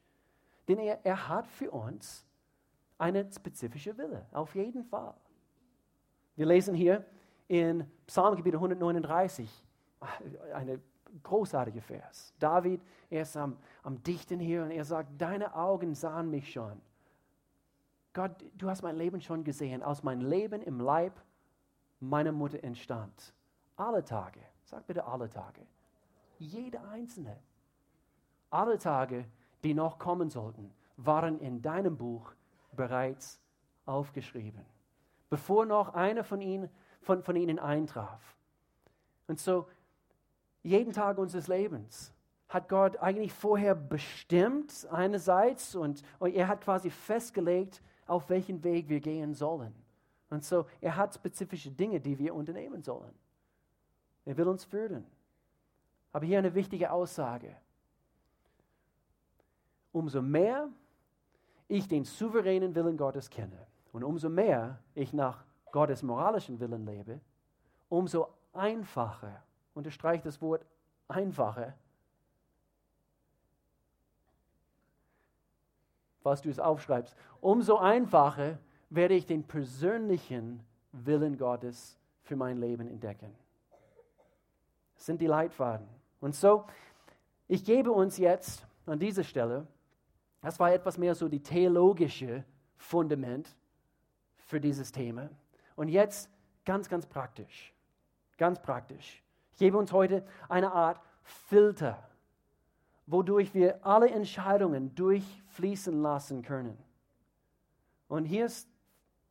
[0.69, 2.25] Denn er, er hat für uns
[2.99, 5.15] eine spezifische Wille, auf jeden Fall.
[6.37, 7.05] Wir lesen hier
[7.49, 9.51] in Psalmgebiet 139,
[10.55, 10.81] eine
[11.23, 12.35] großartige Vers.
[12.39, 16.81] David, er ist am, am Dichten hier und er sagt, deine Augen sahen mich schon.
[18.13, 21.21] Gott, du hast mein Leben schon gesehen, aus meinem Leben im Leib
[22.01, 23.33] meiner Mutter entstand.
[23.77, 25.63] Alle Tage, sag bitte alle Tage.
[26.39, 27.39] Jede einzelne.
[28.51, 29.25] Alle Tage,
[29.63, 32.33] die noch kommen sollten, waren in deinem Buch
[32.73, 33.41] bereits
[33.87, 34.65] aufgeschrieben,
[35.31, 36.69] bevor noch einer von ihnen,
[37.01, 38.37] von, von ihnen eintraf.
[39.27, 39.69] Und so
[40.63, 42.13] jeden Tag unseres Lebens
[42.49, 48.89] hat Gott eigentlich vorher bestimmt einerseits und, und er hat quasi festgelegt, auf welchen Weg
[48.89, 49.75] wir gehen sollen.
[50.31, 53.15] Und so, er hat spezifische Dinge, die wir unternehmen sollen.
[54.25, 55.07] Er will uns führen.
[56.13, 57.55] Aber hier eine wichtige Aussage.
[59.93, 60.69] Umso mehr
[61.67, 67.21] ich den souveränen Willen Gottes kenne und umso mehr ich nach Gottes moralischen Willen lebe,
[67.89, 69.43] umso einfacher,
[69.79, 70.67] unterstreicht das Wort
[71.07, 71.75] einfacher,
[76.23, 78.59] was du es aufschreibst, umso einfacher
[78.91, 80.63] werde ich den persönlichen
[80.93, 83.35] Willen Gottes für mein Leben entdecken.
[84.97, 85.87] Das sind die Leitfaden.
[86.21, 86.65] Und so,
[87.47, 89.67] ich gebe uns jetzt an dieser Stelle,
[90.41, 92.45] das war etwas mehr so die theologische
[92.77, 93.57] Fundament
[94.39, 95.31] für dieses Thema.
[95.77, 96.31] Und jetzt
[96.65, 97.73] ganz, ganz praktisch.
[98.37, 99.23] Ganz praktisch.
[99.59, 102.09] Ich gebe uns heute eine Art Filter,
[103.07, 106.79] wodurch wir alle Entscheidungen durchfließen lassen können.
[108.07, 108.69] Und hier ist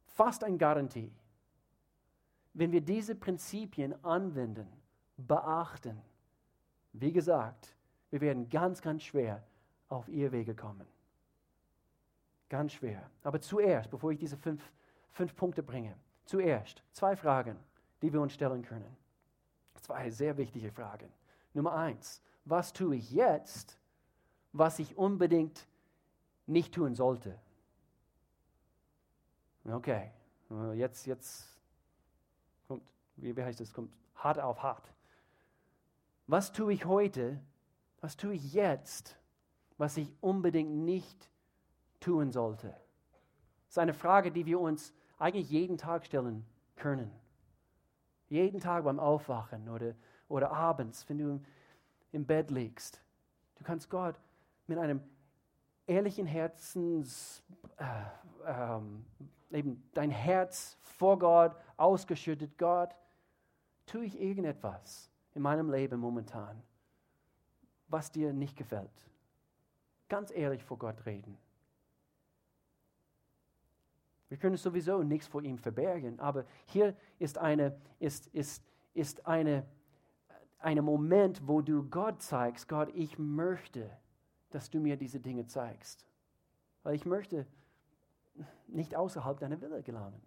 [0.08, 1.14] fast eine Garantie.
[2.54, 4.68] Wenn wir diese Prinzipien anwenden,
[5.16, 6.02] beachten,
[6.92, 7.74] wie gesagt,
[8.10, 9.42] wir werden ganz, ganz schwer
[9.88, 10.88] auf ihr Wege kommen.
[12.50, 13.10] Ganz schwer.
[13.24, 14.62] Aber zuerst, bevor ich diese fünf,
[15.10, 17.56] fünf Punkte bringe, zuerst zwei Fragen,
[18.02, 19.07] die wir uns stellen können.
[19.82, 21.12] Zwei sehr wichtige Fragen.
[21.54, 23.78] Nummer eins, was tue ich jetzt,
[24.54, 25.68] was ich unbedingt
[26.46, 27.38] nicht tun sollte?
[29.66, 30.12] Okay,
[30.76, 31.48] jetzt, jetzt
[32.68, 32.84] kommt,
[33.18, 34.94] wie, wie heißt das, kommt hart auf hart.
[36.28, 37.40] Was tue ich heute,
[38.02, 39.18] was tue ich jetzt,
[39.78, 41.30] was ich unbedingt nicht
[42.00, 42.70] tun sollte?
[42.70, 47.12] Das ist eine Frage, die wir uns eigentlich jeden Tag stellen können.
[48.30, 49.94] Jeden Tag beim Aufwachen oder,
[50.28, 51.42] oder abends, wenn du
[52.12, 53.02] im Bett liegst.
[53.56, 54.20] Du kannst Gott
[54.68, 55.02] mit einem
[55.86, 57.44] ehrlichen Herzens,
[57.78, 57.86] äh,
[58.46, 59.06] ähm,
[59.52, 62.96] eben dein Herz vor Gott ausgeschüttet, Gott,
[63.86, 66.62] tue ich irgendetwas in meinem Leben momentan,
[67.88, 69.08] was dir nicht gefällt.
[70.10, 71.38] Ganz ehrlich vor Gott reden.
[74.30, 78.64] Wir können sowieso nichts vor ihm verbergen, aber hier ist eine, ist, ist,
[78.94, 79.66] ist eine,
[80.60, 83.90] eine Moment, wo du Gott zeigst, Gott, ich möchte,
[84.50, 86.06] dass du mir diese Dinge zeigst.
[86.84, 87.46] Weil ich möchte
[88.68, 90.22] nicht außerhalb deiner Wille gelangen.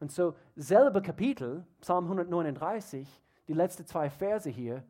[0.00, 4.84] Und so, selbe Kapitel, Psalm 139, die letzten zwei Verse hier,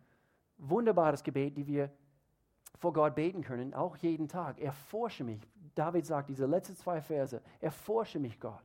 [0.59, 1.91] wunderbares Gebet, die wir
[2.79, 4.61] vor Gott beten können, auch jeden Tag.
[4.61, 5.41] Erforsche mich.
[5.77, 8.65] David sagt diese letzten zwei Verse, erforsche mich, Gott.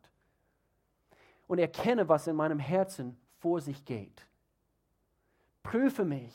[1.48, 4.26] Und erkenne, was in meinem Herzen vor sich geht.
[5.62, 6.34] Prüfe mich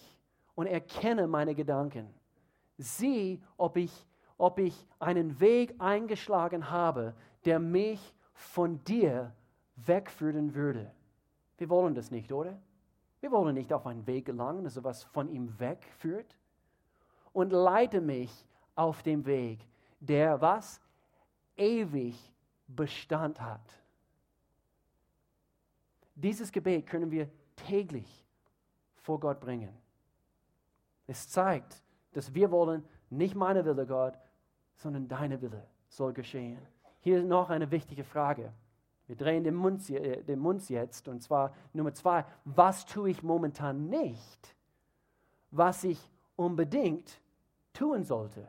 [0.55, 2.13] und erkenne meine Gedanken.
[2.77, 7.15] Sieh, ob ich, ob ich einen Weg eingeschlagen habe,
[7.47, 9.33] der mich von dir
[9.77, 10.93] wegführen würde.
[11.57, 12.61] Wir wollen das nicht, oder?
[13.21, 16.37] Wir wollen nicht auf einen Weg gelangen, also was von ihm wegführt
[17.33, 19.67] und leite mich auf dem Weg,
[20.01, 20.81] der was?
[21.57, 22.17] Ewig
[22.67, 23.63] Bestand hat.
[26.15, 28.27] Dieses Gebet können wir täglich
[28.97, 29.75] vor Gott bringen.
[31.07, 31.83] Es zeigt,
[32.13, 34.19] dass wir wollen, nicht meine Wille, Gott,
[34.77, 36.59] sondern deine Wille soll geschehen.
[37.01, 38.53] Hier noch eine wichtige Frage.
[39.07, 42.25] Wir drehen den Mund, äh, den Mund jetzt, und zwar Nummer zwei.
[42.45, 44.57] Was tue ich momentan nicht,
[45.53, 47.21] was ich unbedingt
[47.73, 48.49] tun sollte.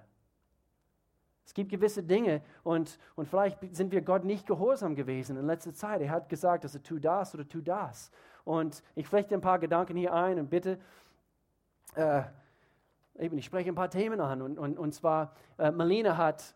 [1.47, 5.73] Es gibt gewisse Dinge und, und vielleicht sind wir Gott nicht gehorsam gewesen in letzter
[5.73, 6.01] Zeit.
[6.01, 8.11] Er hat gesagt, dass er tu das oder tu das.
[8.43, 10.77] Und ich flechte ein paar Gedanken hier ein und bitte,
[11.95, 12.23] äh,
[13.17, 14.41] eben, ich spreche ein paar Themen an.
[14.41, 16.53] Und, und, und zwar, äh, Melina hat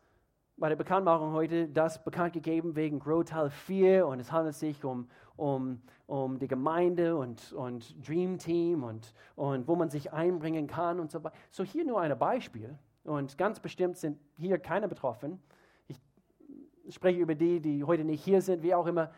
[0.58, 4.84] bei der Bekanntmachung heute das bekannt gegeben wegen Grow Teil 4 und es handelt sich
[4.84, 10.67] um, um, um die Gemeinde und, und Dream Team und, und wo man sich einbringen
[10.67, 11.36] kann und so weiter.
[11.49, 15.41] So hier nur ein Beispiel und ganz bestimmt sind hier keine betroffen.
[15.87, 19.11] Ich spreche über die, die heute nicht hier sind, wie auch immer.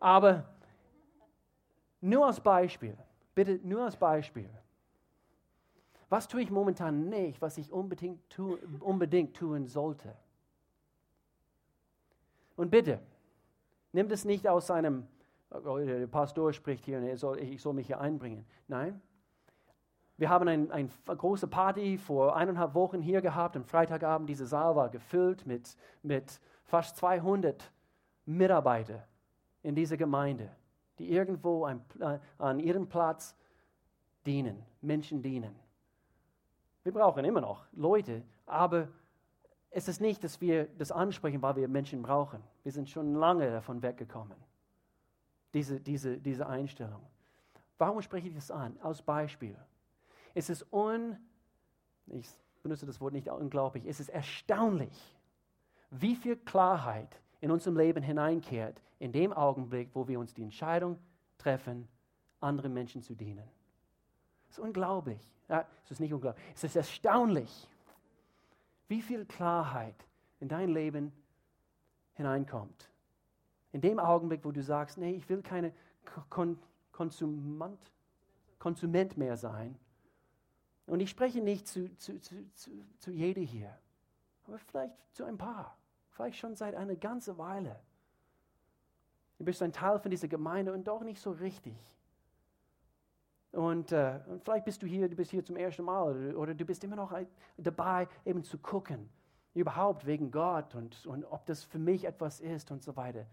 [0.00, 0.44] Aber
[2.00, 2.96] nur als Beispiel,
[3.34, 4.48] bitte nur als Beispiel.
[6.08, 10.14] Was tue ich momentan nicht, was ich unbedingt, tu, unbedingt tun sollte?
[12.56, 13.00] Und bitte,
[13.92, 15.06] nimm das nicht aus seinem,
[15.50, 18.46] oh, der Pastor spricht hier, ich soll, ich soll mich hier einbringen.
[18.68, 19.00] Nein,
[20.18, 23.56] wir haben eine ein große Party vor eineinhalb Wochen hier gehabt.
[23.56, 27.72] Am Freitagabend, dieser Saal war gefüllt mit, mit fast 200
[28.26, 29.02] Mitarbeitern
[29.62, 30.50] in dieser Gemeinde,
[30.98, 33.36] die irgendwo ein, äh, an ihrem Platz
[34.26, 35.54] dienen, Menschen dienen.
[36.82, 38.88] Wir brauchen immer noch Leute, aber
[39.70, 42.42] es ist nicht, dass wir das ansprechen, weil wir Menschen brauchen.
[42.64, 44.36] Wir sind schon lange davon weggekommen,
[45.54, 47.02] diese, diese, diese Einstellung.
[47.78, 48.76] Warum spreche ich das an?
[48.82, 49.56] Aus Beispiel.
[50.34, 51.16] Es ist un,
[52.06, 52.28] ich
[52.62, 55.16] benutze das Wort nicht unglaublich, es ist erstaunlich,
[55.90, 60.98] wie viel Klarheit in unserem Leben hineinkehrt, in dem Augenblick, wo wir uns die Entscheidung
[61.38, 61.88] treffen,
[62.40, 63.48] anderen Menschen zu dienen.
[64.48, 65.20] Es ist unglaublich.
[65.48, 66.44] Ja, es ist nicht unglaublich.
[66.54, 67.68] Es ist erstaunlich,
[68.88, 69.94] wie viel Klarheit
[70.40, 71.12] in dein Leben
[72.14, 72.90] hineinkommt.
[73.72, 75.72] In dem Augenblick, wo du sagst, nee, ich will keine
[76.30, 76.58] Kon
[76.92, 77.78] Konsument,
[78.58, 79.78] Konsument mehr sein.
[80.88, 83.78] Und ich spreche nicht zu, zu, zu, zu, zu jeder hier,
[84.46, 85.76] aber vielleicht zu ein paar,
[86.10, 87.78] vielleicht schon seit einer ganzen Weile.
[89.38, 91.76] Du bist ein Teil von dieser Gemeinde und doch nicht so richtig.
[93.52, 96.54] Und, äh, und, vielleicht bist du hier, du bist hier zum ersten Mal oder, oder,
[96.54, 97.12] du bist immer noch
[97.58, 99.10] dabei, eben zu gucken,
[99.52, 103.26] überhaupt wegen Gott und, und ob das für mich etwas ist und so weiter.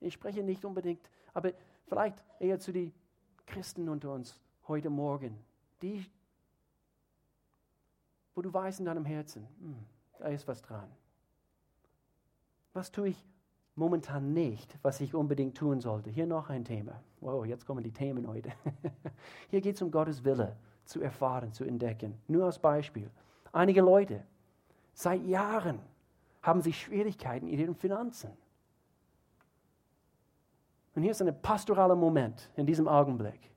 [0.00, 1.52] Ich spreche nicht unbedingt, aber
[1.86, 2.92] vielleicht eher zu den
[3.46, 5.38] Christen unter uns heute Morgen,
[5.80, 6.04] die,
[8.34, 9.76] wo du weißt in deinem Herzen, hm,
[10.18, 10.88] da ist was dran.
[12.72, 13.24] Was tue ich
[13.74, 16.10] momentan nicht, was ich unbedingt tun sollte.
[16.10, 17.00] Hier noch ein Thema.
[17.20, 18.52] Wow, jetzt kommen die Themen heute.
[19.50, 22.18] Hier geht es um Gottes Wille zu erfahren, zu entdecken.
[22.28, 23.10] Nur als Beispiel.
[23.52, 24.24] Einige Leute
[24.92, 25.78] seit Jahren
[26.42, 28.30] haben sie Schwierigkeiten in ihren Finanzen.
[30.94, 33.50] Und hier ist ein pastoraler Moment in diesem Augenblick.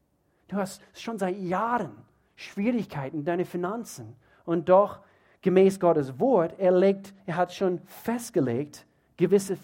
[0.47, 1.91] Du hast schon seit Jahren
[2.35, 4.15] Schwierigkeiten in deinen Finanzen.
[4.45, 4.99] Und doch,
[5.41, 8.85] gemäß Gottes Wort, er, legt, er hat schon festgelegt,
[9.17, 9.57] gewisse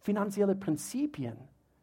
[0.00, 1.36] finanzielle Prinzipien,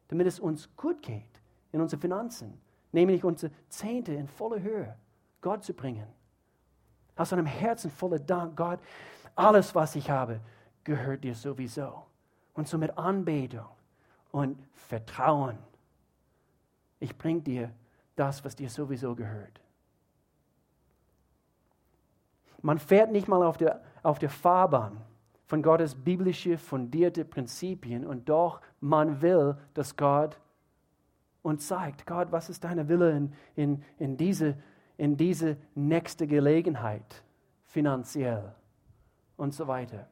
[0.07, 1.23] damit es uns gut geht
[1.71, 2.59] in unseren Finanzen,
[2.91, 4.95] nämlich unsere Zehnte in voller Höhe
[5.41, 6.07] Gott zu bringen.
[7.15, 8.79] Aus einem Herzen voller Dank, Gott,
[9.35, 10.39] alles, was ich habe,
[10.83, 12.03] gehört dir sowieso.
[12.53, 13.67] Und so mit Anbetung
[14.31, 15.57] und Vertrauen.
[16.99, 17.71] Ich bringe dir
[18.15, 19.59] das, was dir sowieso gehört.
[22.67, 24.97] Man fährt nicht mal auf der, auf der Fahrbahn
[25.45, 30.37] von Gottes biblische fundierte Prinzipien und doch man will, dass Gott
[31.43, 34.57] uns zeigt, Gott, was ist deine Wille in, in, in, diese,
[34.97, 37.23] in diese nächste Gelegenheit,
[37.67, 38.53] finanziell
[39.37, 40.05] und so weiter.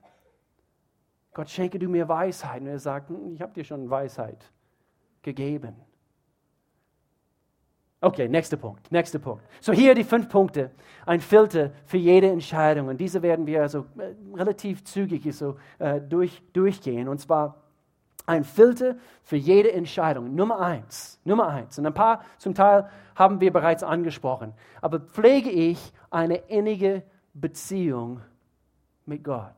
[1.33, 2.61] Gott, schenke du mir Weisheit.
[2.61, 4.49] Und er sagt, hm, ich habe dir schon Weisheit
[5.23, 5.75] gegeben.
[8.05, 9.43] Okay, nächster Punkt, nächster Punkt.
[9.59, 10.69] So hier die fünf Punkte,
[11.07, 12.87] ein Filter für jede Entscheidung.
[12.87, 17.07] Und diese werden wir also äh, relativ zügig so äh, durch, durchgehen.
[17.07, 17.63] Und zwar
[18.27, 20.35] ein Filter für jede Entscheidung.
[20.35, 21.79] Nummer eins, Nummer eins.
[21.79, 24.53] Und ein paar zum Teil haben wir bereits angesprochen.
[24.81, 27.01] Aber pflege ich eine innige
[27.33, 28.21] Beziehung
[29.07, 29.55] mit Gott?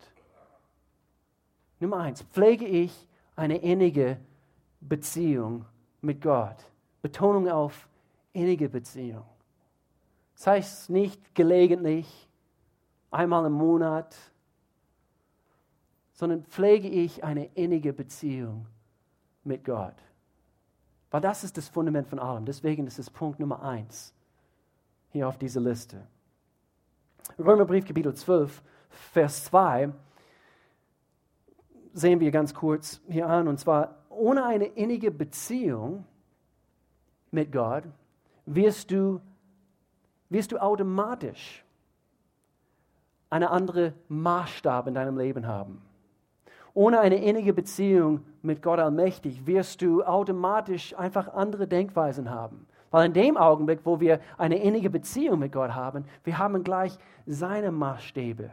[1.82, 4.16] Nummer eins, pflege ich eine innige
[4.80, 5.66] Beziehung
[6.00, 6.64] mit Gott?
[7.02, 7.90] Betonung auf
[8.34, 9.26] innige Beziehung.
[10.36, 12.30] Das heißt nicht gelegentlich,
[13.10, 14.16] einmal im Monat,
[16.14, 18.68] sondern pflege ich eine innige Beziehung
[19.44, 19.96] mit Gott.
[21.10, 22.46] Weil das ist das Fundament von allem.
[22.46, 24.14] Deswegen ist es Punkt Nummer eins
[25.10, 26.06] hier auf dieser Liste.
[27.40, 29.92] Römerbrief Kapitel 12, Vers 2
[31.94, 33.48] sehen wir ganz kurz hier an.
[33.48, 36.06] Und zwar, ohne eine innige Beziehung
[37.32, 37.84] mit Gott
[38.48, 39.22] wirst du,
[40.30, 41.64] wirst du automatisch
[43.30, 45.82] eine andere Maßstab in deinem Leben haben.
[46.74, 52.68] Ohne eine innige Beziehung mit Gott allmächtig wirst du automatisch einfach andere Denkweisen haben.
[52.90, 56.98] Weil in dem Augenblick, wo wir eine innige Beziehung mit Gott haben, wir haben gleich
[57.26, 58.52] seine Maßstäbe.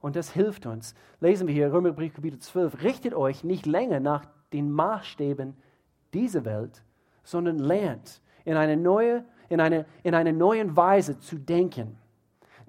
[0.00, 0.94] Und das hilft uns.
[1.18, 2.82] Lesen wir hier Römerbrief Kapitel 12.
[2.84, 5.56] Richtet euch nicht länger nach den Maßstäben
[6.14, 6.84] dieser Welt,
[7.24, 11.98] sondern lernt in eine neue, in eine, in eine neuen Weise zu denken,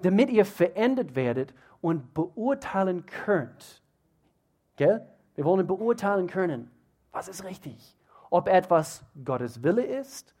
[0.02, 3.82] damit ihr verändert werdet und beurteilen könnt.
[4.76, 5.06] Gell?
[5.36, 6.70] Wir wollen beurteilen können,
[7.12, 7.96] was ist richtig.
[8.28, 10.34] Ob etwas Gottes Wille ist,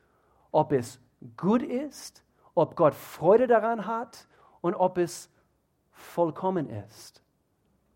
[0.50, 1.00] ob es
[1.36, 2.24] gut ist,
[2.54, 4.26] ob Gott Freude daran hat
[4.60, 5.30] und ob es
[5.92, 7.22] vollkommen ist.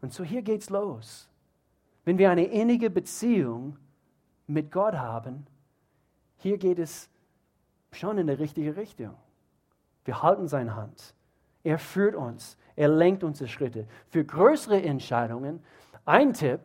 [0.01, 1.29] Und so hier geht's los.
[2.05, 3.79] Wenn wir eine innige Beziehung
[4.47, 5.47] mit Gott haben,
[6.37, 7.12] hier geht es
[7.97, 9.15] schon in die richtige Richtung.
[10.05, 11.15] Wir halten seine Hand.
[11.63, 12.57] Er führt uns.
[12.75, 13.87] Er lenkt unsere Schritte.
[14.09, 15.63] Für größere Entscheidungen,
[16.05, 16.61] ein Tipp,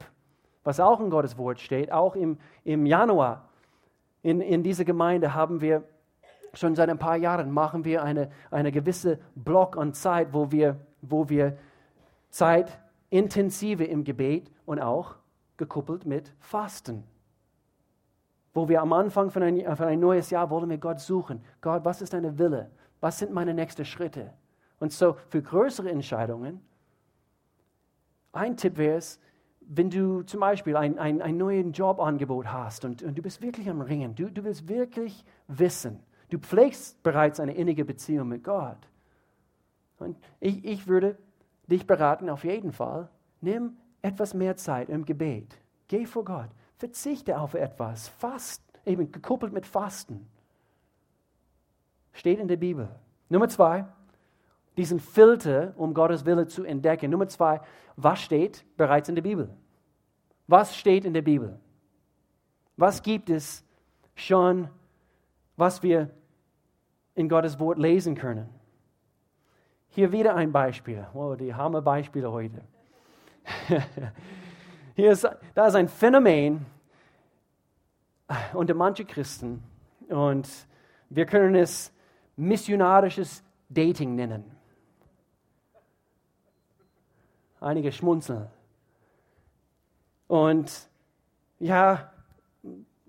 [0.64, 3.48] was auch in Gottes Wort steht, auch im, im Januar
[4.22, 5.84] in, in dieser Gemeinde haben wir
[6.54, 10.80] schon seit ein paar Jahren machen wir eine, eine gewisse Block an Zeit, wo wir,
[11.02, 11.58] wo wir
[12.30, 15.16] Zeit intensive im Gebet und auch
[15.56, 17.04] gekoppelt mit Fasten.
[18.58, 21.44] Wo wir am Anfang von ein, von ein neues Jahr wollen wir Gott suchen.
[21.62, 22.72] Gott, was ist deine Wille?
[23.02, 24.34] Was sind meine nächsten Schritte?
[24.80, 26.60] Und so für größere Entscheidungen,
[28.32, 29.20] ein Tipp wäre es,
[29.62, 33.70] wenn du zum Beispiel ein, ein, ein neues Jobangebot hast und, und du bist wirklich
[33.70, 36.00] am Ringen, du, du willst wirklich wissen,
[36.32, 38.90] du pflegst bereits eine innige Beziehung mit Gott.
[40.00, 41.16] Und ich, ich würde
[41.68, 43.08] dich beraten, auf jeden Fall,
[43.40, 45.60] nimm etwas mehr Zeit im Gebet.
[45.88, 46.50] Geh vor Gott.
[46.78, 48.08] Verzichte auf etwas.
[48.08, 50.28] Fast, eben gekoppelt mit Fasten.
[52.14, 52.90] Steht in der Bibel.
[53.30, 53.86] Nummer zwei,
[54.78, 57.12] diesen Filter, um Gottes Wille zu entdecken.
[57.12, 57.62] Nummer zwei,
[57.96, 59.50] was steht bereits in der Bibel?
[60.48, 61.60] Was steht in der Bibel?
[62.78, 63.66] Was gibt es
[64.16, 64.70] schon,
[65.56, 66.12] was wir
[67.16, 68.48] in Gottes Wort lesen können?
[69.90, 71.08] Hier wieder ein Beispiel.
[71.14, 72.62] Wow, die Hammer-Beispiele heute.
[74.98, 76.66] Hier ist, da ist ein Phänomen
[78.54, 79.62] unter manchen Christen
[80.10, 80.50] und
[81.12, 81.94] wir können es
[82.36, 84.44] missionarisches Dating nennen.
[87.60, 88.48] Einige schmunzeln.
[90.26, 90.90] Und
[91.60, 92.12] ja,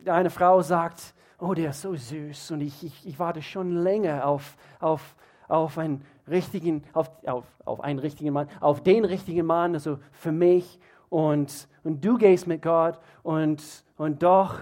[0.05, 4.27] eine Frau sagt, oh, der ist so süß und ich, ich, ich warte schon länger
[4.27, 5.17] auf, auf,
[5.49, 10.33] auf einen richtigen, auf, auf, auf einen richtigen Mann, auf den richtigen Mann, also für
[10.33, 10.79] mich.
[11.11, 13.63] Und, und du gehst mit Gott und,
[13.97, 14.61] und doch,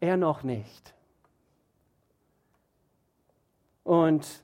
[0.00, 0.94] er noch nicht.
[3.82, 4.42] Und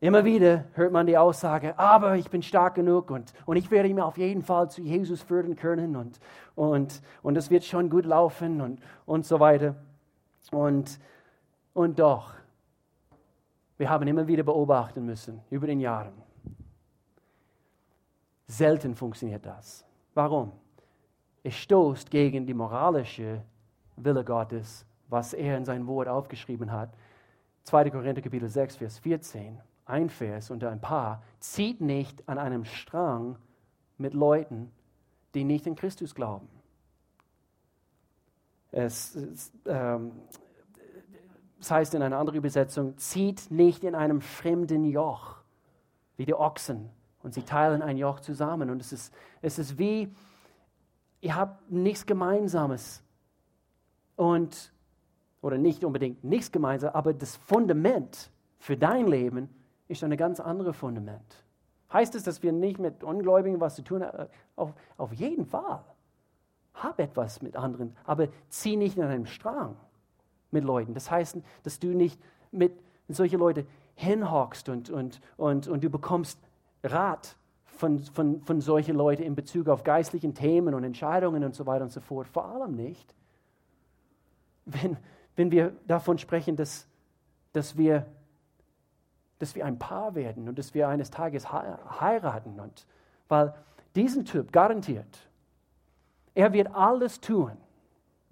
[0.00, 3.88] immer wieder hört man die Aussage, aber ich bin stark genug und, und ich werde
[3.88, 6.18] ihn auf jeden Fall zu Jesus führen können und,
[6.54, 9.76] und, und es wird schon gut laufen und, und so weiter.
[10.50, 10.98] Und,
[11.74, 12.34] und doch,
[13.78, 16.25] wir haben immer wieder beobachten müssen über den Jahren.
[18.46, 19.84] Selten funktioniert das.
[20.14, 20.52] Warum?
[21.42, 23.42] Es stoßt gegen die moralische
[23.96, 26.90] Wille Gottes, was er in sein Wort aufgeschrieben hat.
[27.64, 27.90] 2.
[27.90, 33.38] Korinther Kapitel 6, Vers 14, ein Vers unter ein paar, zieht nicht an einem Strang
[33.98, 34.72] mit Leuten,
[35.34, 36.48] die nicht in Christus glauben.
[38.70, 40.12] Es, es ähm,
[41.58, 45.36] das heißt in einer anderen Übersetzung, zieht nicht in einem fremden Joch,
[46.16, 46.90] wie die Ochsen.
[47.26, 48.70] Und sie teilen ein Joch zusammen.
[48.70, 49.12] Und es ist,
[49.42, 50.14] es ist wie,
[51.20, 53.02] ihr habt nichts Gemeinsames.
[54.14, 54.72] Und,
[55.40, 59.48] oder nicht unbedingt nichts Gemeinsames, aber das Fundament für dein Leben
[59.88, 61.44] ist ein ganz anderes Fundament.
[61.92, 64.28] Heißt es, dass wir nicht mit Ungläubigen was zu tun haben?
[64.54, 65.82] Auf, auf jeden Fall.
[66.74, 69.74] Hab etwas mit anderen, aber zieh nicht in einem Strang
[70.52, 70.94] mit Leuten.
[70.94, 72.22] Das heißt, dass du nicht
[72.52, 73.66] mit solchen Leuten
[73.96, 76.38] hinhockst und, und, und, und du bekommst
[76.86, 81.66] Rat von, von, von solchen Leuten in Bezug auf geistlichen Themen und Entscheidungen und so
[81.66, 82.26] weiter und so fort.
[82.28, 83.14] Vor allem nicht,
[84.64, 84.96] wenn,
[85.36, 86.86] wenn wir davon sprechen, dass,
[87.52, 88.06] dass, wir,
[89.38, 92.58] dass wir ein Paar werden und dass wir eines Tages heiraten.
[92.58, 92.86] Und,
[93.28, 93.54] weil
[93.94, 95.28] diesen Typ garantiert,
[96.34, 97.52] er wird alles tun.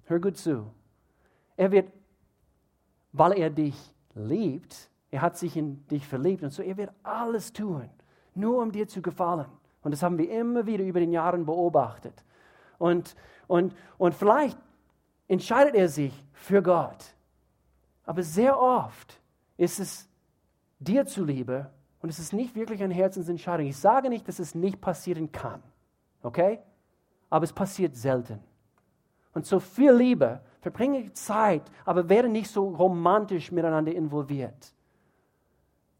[0.05, 0.67] Hör gut zu.
[1.57, 1.91] Er wird
[3.15, 3.77] weil er dich
[4.15, 4.91] liebt.
[5.11, 7.89] Er hat sich in dich verliebt und so, er wird alles tun,
[8.37, 9.47] nur um dir zu gefallen.
[9.83, 12.25] Und das haben wir immer wieder über den Jahren beobachtet.
[12.79, 13.15] Und,
[13.47, 14.59] und, und vielleicht
[15.29, 17.15] entscheidet er sich für Gott.
[18.07, 19.21] Aber sehr oft
[19.57, 20.09] ist es
[20.79, 21.71] dir zuliebe
[22.03, 23.67] und es ist nicht wirklich eine Herzensentscheidung.
[23.67, 25.63] Ich sage nicht, dass es nicht passieren kann.
[26.23, 26.59] Okay?
[27.31, 28.41] Aber es passiert selten.
[29.33, 34.73] Und so viel Liebe Verbringe Zeit, aber werde nicht so romantisch miteinander involviert.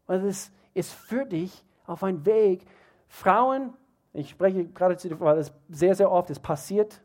[0.07, 2.65] Weil es, es führt dich auf einen Weg.
[3.07, 3.73] Frauen,
[4.13, 7.01] ich spreche gerade zu dir, weil es sehr, sehr oft, es passiert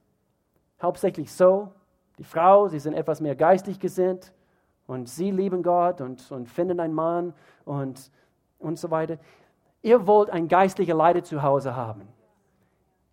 [0.81, 1.73] hauptsächlich so.
[2.19, 4.33] Die Frau, sie sind etwas mehr geistig gesinnt
[4.87, 8.11] und sie lieben Gott und, und finden einen Mann und,
[8.59, 9.19] und so weiter.
[9.83, 12.03] Ihr wollt ein geistlicher Leiter zu Hause haben.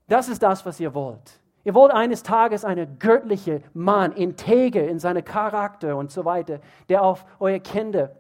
[0.08, 1.40] Das ist das, was ihr wollt.
[1.64, 7.04] Ihr wollt eines Tages einen göttlichen Mann, integer in seinem Charakter und so weiter, der
[7.04, 8.16] auf eure Kinder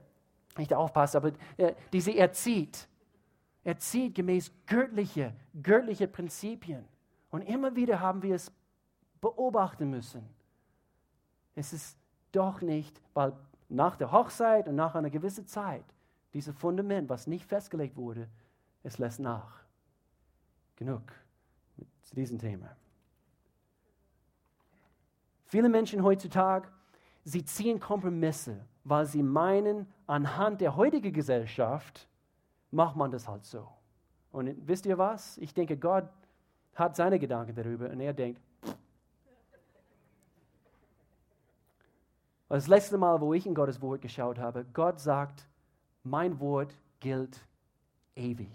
[0.58, 2.90] nicht aufpasst, aber äh, die sie erzieht.
[3.68, 6.86] Erzieht gemäß göttliche, göttliche Prinzipien.
[7.30, 8.50] Und immer wieder haben wir es
[9.20, 10.24] beobachten müssen.
[11.54, 11.98] Es ist
[12.32, 13.34] doch nicht, weil
[13.68, 15.84] nach der Hochzeit und nach einer gewissen Zeit,
[16.34, 18.30] dieses Fundament, was nicht festgelegt wurde,
[18.84, 19.66] es lässt nach.
[20.78, 21.02] Genug
[21.76, 22.74] mit diesem Thema.
[25.44, 26.70] Viele Menschen heutzutage,
[27.26, 32.08] sie ziehen Kompromisse, weil sie meinen, anhand der heutigen Gesellschaft
[32.72, 33.68] macht man das halt so.
[34.32, 35.38] Und wisst ihr was?
[35.38, 36.10] Ich denke, Gott
[36.76, 38.42] hat seine Gedanken darüber und er denkt,
[42.50, 45.48] das letzte Mal, wo ich in Gottes Wort geschaut habe, Gott sagt,
[46.04, 47.40] mein Wort gilt
[48.16, 48.52] ewig.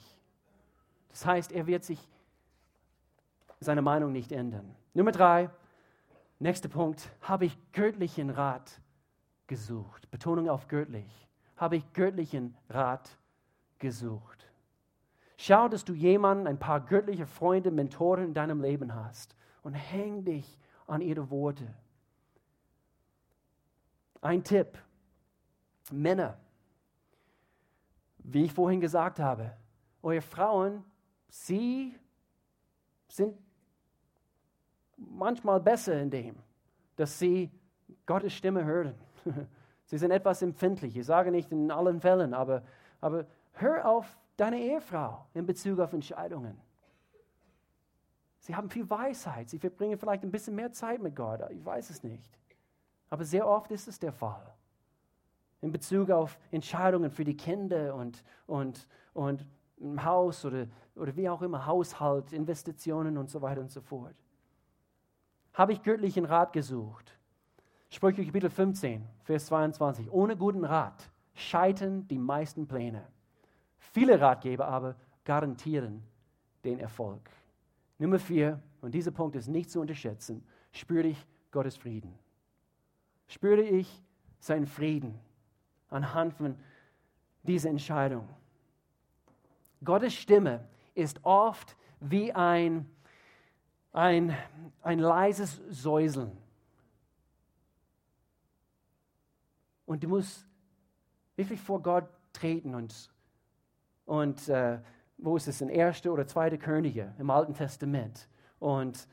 [1.11, 2.09] Das heißt, er wird sich
[3.61, 4.75] seine Meinung nicht ändern.
[4.95, 5.51] Nummer drei,
[6.39, 8.81] nächster Punkt, habe ich göttlichen Rat
[9.47, 10.11] gesucht.
[10.11, 11.29] Betonung auf göttlich.
[11.57, 13.11] Habe ich göttlichen Rat
[13.83, 14.49] gesucht.
[15.37, 20.25] Schau, dass du jemanden, ein paar göttliche Freunde, Mentoren in deinem Leben hast und häng
[20.25, 21.67] dich an ihre Worte.
[24.23, 24.79] Ein Tipp,
[25.91, 26.39] Männer,
[28.19, 29.53] wie ich vorhin gesagt habe,
[30.01, 30.85] eure Frauen,
[31.29, 31.99] sie
[33.09, 33.37] sind
[34.97, 36.37] manchmal besser in dem,
[36.95, 37.51] dass sie
[38.07, 38.95] Gottes Stimme hören.
[39.87, 40.97] sie sind etwas empfindlich.
[40.97, 42.63] Ich sage nicht in allen Fällen, aber,
[43.01, 46.61] aber hör auf deine Ehefrau in Bezug auf Entscheidungen.
[48.41, 49.49] Sie haben viel Weisheit.
[49.51, 51.41] Sie verbringen vielleicht ein bisschen mehr Zeit mit Gott.
[51.51, 52.39] Ich weiß es nicht.
[53.09, 54.55] Aber sehr oft ist es der Fall.
[55.61, 59.47] In Bezug auf Entscheidungen für die Kinder und, und, und
[59.77, 64.17] im Haus oder, oder wie auch immer, Haushalt, Investitionen und so weiter und so fort
[65.53, 67.19] habe ich göttlichen Rat gesucht.
[67.91, 70.11] Sprüche Kapitel 15, Vers 22.
[70.11, 73.07] Ohne guten Rat scheitern die meisten Pläne.
[73.93, 76.03] Viele Ratgeber aber garantieren
[76.65, 77.29] den Erfolg.
[77.99, 82.19] Nummer vier, und dieser Punkt ist nicht zu unterschätzen, spüre ich Gottes Frieden.
[83.29, 84.03] Spüre ich
[84.41, 85.19] seinen Frieden
[85.89, 86.57] anhand von
[87.43, 88.29] dieser Entscheidung.
[89.85, 92.89] Gottes Stimme ist oft wie ein
[93.93, 94.37] ein,
[94.83, 96.37] ein leises Säuseln.
[99.85, 100.47] Und du musst
[101.37, 103.12] wirklich vor Gott treten und,
[104.05, 104.79] und äh,
[105.19, 108.29] wo ist es, in erste oder zweite Könige im Alten Testament.
[108.59, 109.07] Und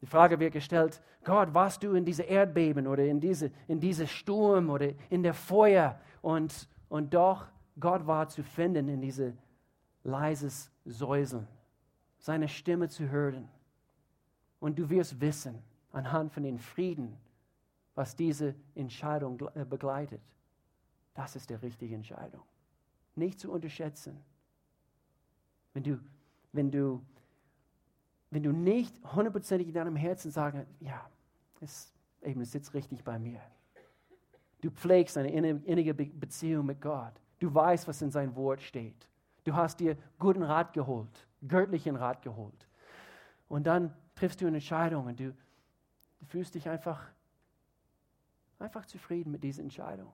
[0.00, 4.06] die Frage wird gestellt, Gott, warst du in diese Erdbeben oder in diese, in diese
[4.06, 5.98] Sturm oder in der Feuer?
[6.20, 7.46] Und, und doch,
[7.78, 9.34] Gott war zu finden in diese
[10.02, 11.46] leises Säuseln,
[12.18, 13.48] seine Stimme zu hören.
[14.60, 15.62] Und du wirst wissen,
[15.92, 17.16] anhand von den Frieden,
[17.94, 20.20] was diese Entscheidung äh, begleitet.
[21.14, 22.42] Das ist die richtige Entscheidung.
[23.14, 24.18] Nicht zu unterschätzen.
[25.72, 26.00] Wenn du,
[26.52, 27.02] wenn du,
[28.30, 31.08] wenn du nicht hundertprozentig in deinem Herzen sagst, ja,
[31.60, 31.92] es,
[32.22, 33.40] eben, es sitzt richtig bei mir.
[34.60, 37.12] Du pflegst eine innige Beziehung mit Gott.
[37.38, 39.08] Du weißt, was in sein Wort steht.
[39.44, 42.66] Du hast dir guten Rat geholt, göttlichen Rat geholt.
[43.48, 45.34] Und dann triffst du eine Entscheidung und du,
[46.20, 47.10] du fühlst dich einfach,
[48.58, 50.10] einfach zufrieden mit dieser Entscheidung.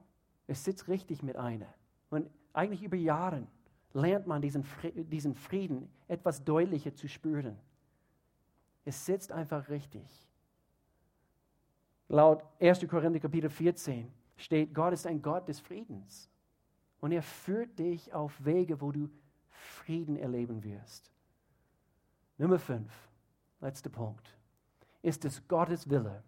[0.49, 1.73] Es sitzt richtig mit einer.
[2.11, 3.47] Und eigentlich über Jahre
[3.93, 4.65] lernt man diesen,
[5.11, 7.57] diesen Frieden etwas deutlicher zu spüren.
[8.85, 10.07] Es sitzt einfach richtig.
[12.09, 12.87] Laut 1.
[12.89, 16.29] Korinther Kapitel 14 steht, Gott ist ein Gott des Friedens.
[17.01, 19.09] Und er führt dich auf Wege, wo du
[19.51, 21.11] Frieden erleben wirst.
[22.37, 22.91] Nummer 5.
[23.61, 24.35] Letzter Punkt.
[25.03, 26.23] Ist es Gottes Wille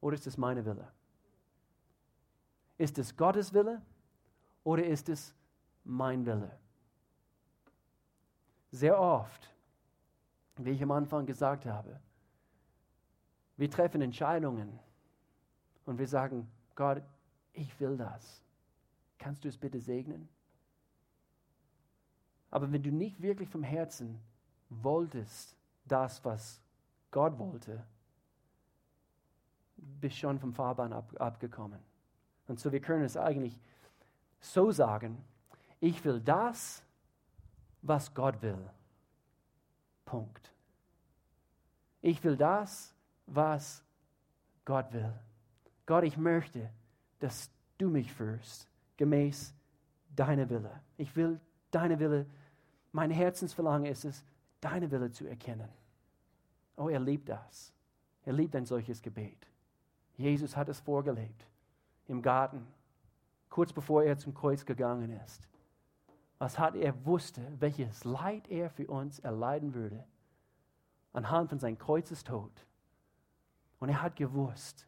[0.00, 0.86] oder ist es meine Wille?
[2.78, 3.80] Ist es Gottes Wille
[4.70, 5.34] oder ist es
[5.82, 6.56] mein Wille?
[8.70, 9.52] Sehr oft,
[10.58, 11.98] wie ich am Anfang gesagt habe,
[13.56, 14.78] wir treffen Entscheidungen
[15.86, 17.02] und wir sagen, Gott,
[17.52, 18.44] ich will das.
[19.18, 20.28] Kannst du es bitte segnen?
[22.52, 24.20] Aber wenn du nicht wirklich vom Herzen
[24.68, 26.60] wolltest, das, was
[27.10, 27.84] Gott wollte,
[29.76, 31.80] bist schon vom Fahrbahn ab, abgekommen.
[32.46, 33.58] Und so, wir können es eigentlich
[34.40, 35.22] so sagen,
[35.80, 36.82] ich will das,
[37.82, 38.58] was Gott will.
[40.04, 40.52] Punkt.
[42.02, 42.94] Ich will das,
[43.26, 43.82] was
[44.64, 45.12] Gott will.
[45.86, 46.70] Gott, ich möchte,
[47.18, 49.54] dass du mich führst, gemäß
[50.14, 50.80] deiner Wille.
[50.96, 52.26] Ich will deine Wille,
[52.92, 54.24] mein Herzensverlangen ist es,
[54.60, 55.68] deine Wille zu erkennen.
[56.76, 57.72] Oh, er liebt das.
[58.24, 59.46] Er liebt ein solches Gebet.
[60.16, 61.46] Jesus hat es vorgelebt
[62.08, 62.66] im Garten,
[63.50, 65.48] kurz bevor er zum Kreuz gegangen ist.
[66.38, 70.04] Was hat er wusste, welches Leid er für uns erleiden würde,
[71.12, 72.52] anhand von seinem Kreuzestod.
[73.78, 74.86] Und er hat gewusst,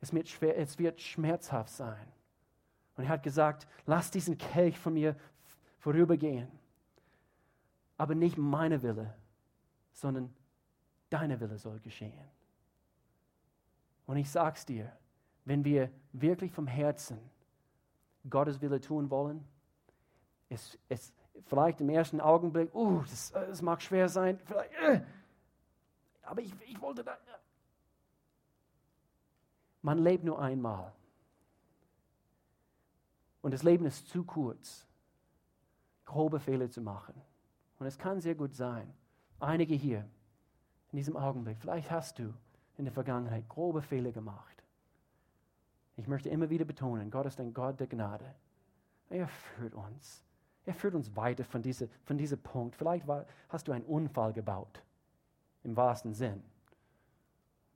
[0.00, 2.12] es wird, schwer, es wird schmerzhaft sein.
[2.96, 5.16] Und er hat gesagt, lass diesen Kelch von mir
[5.78, 6.48] vorübergehen.
[7.96, 9.14] Aber nicht meine Wille,
[9.92, 10.34] sondern
[11.10, 12.28] deine Wille soll geschehen.
[14.06, 14.92] Und ich sag's dir,
[15.48, 17.18] wenn wir wirklich vom Herzen
[18.28, 19.42] Gottes Wille tun wollen,
[20.50, 21.14] es, es
[21.46, 24.38] vielleicht im ersten Augenblick, uh, das, das mag schwer sein,
[24.82, 25.00] äh,
[26.22, 27.14] aber ich, ich wollte da.
[27.14, 27.38] Äh.
[29.80, 30.92] Man lebt nur einmal.
[33.40, 34.86] Und das Leben ist zu kurz,
[36.04, 37.14] grobe Fehler zu machen.
[37.78, 38.92] Und es kann sehr gut sein,
[39.40, 40.06] einige hier
[40.92, 42.34] in diesem Augenblick, vielleicht hast du
[42.76, 44.57] in der Vergangenheit grobe Fehler gemacht.
[45.98, 48.32] Ich möchte immer wieder betonen, Gott ist ein Gott der Gnade.
[49.10, 50.24] Er führt uns.
[50.64, 52.76] Er führt uns weiter von, diese, von diesem Punkt.
[52.76, 54.80] Vielleicht war, hast du einen Unfall gebaut,
[55.64, 56.40] im wahrsten Sinn.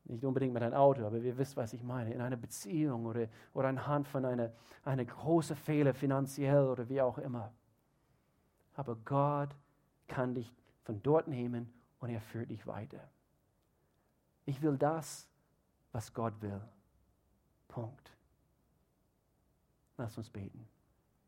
[0.05, 2.15] Nicht unbedingt mit einem Auto, aber ihr wisst, was ich meine.
[2.15, 4.53] In einer Beziehung oder, oder anhand von einer,
[4.85, 7.53] einer großen Fehler finanziell oder wie auch immer.
[8.75, 9.51] Aber Gott
[10.07, 10.55] kann dich
[10.85, 13.01] von dort nehmen und er führt dich weiter.
[14.45, 15.29] Ich will das,
[15.91, 16.61] was Gott will.
[17.67, 18.12] Punkt.
[19.97, 20.69] Lass uns beten.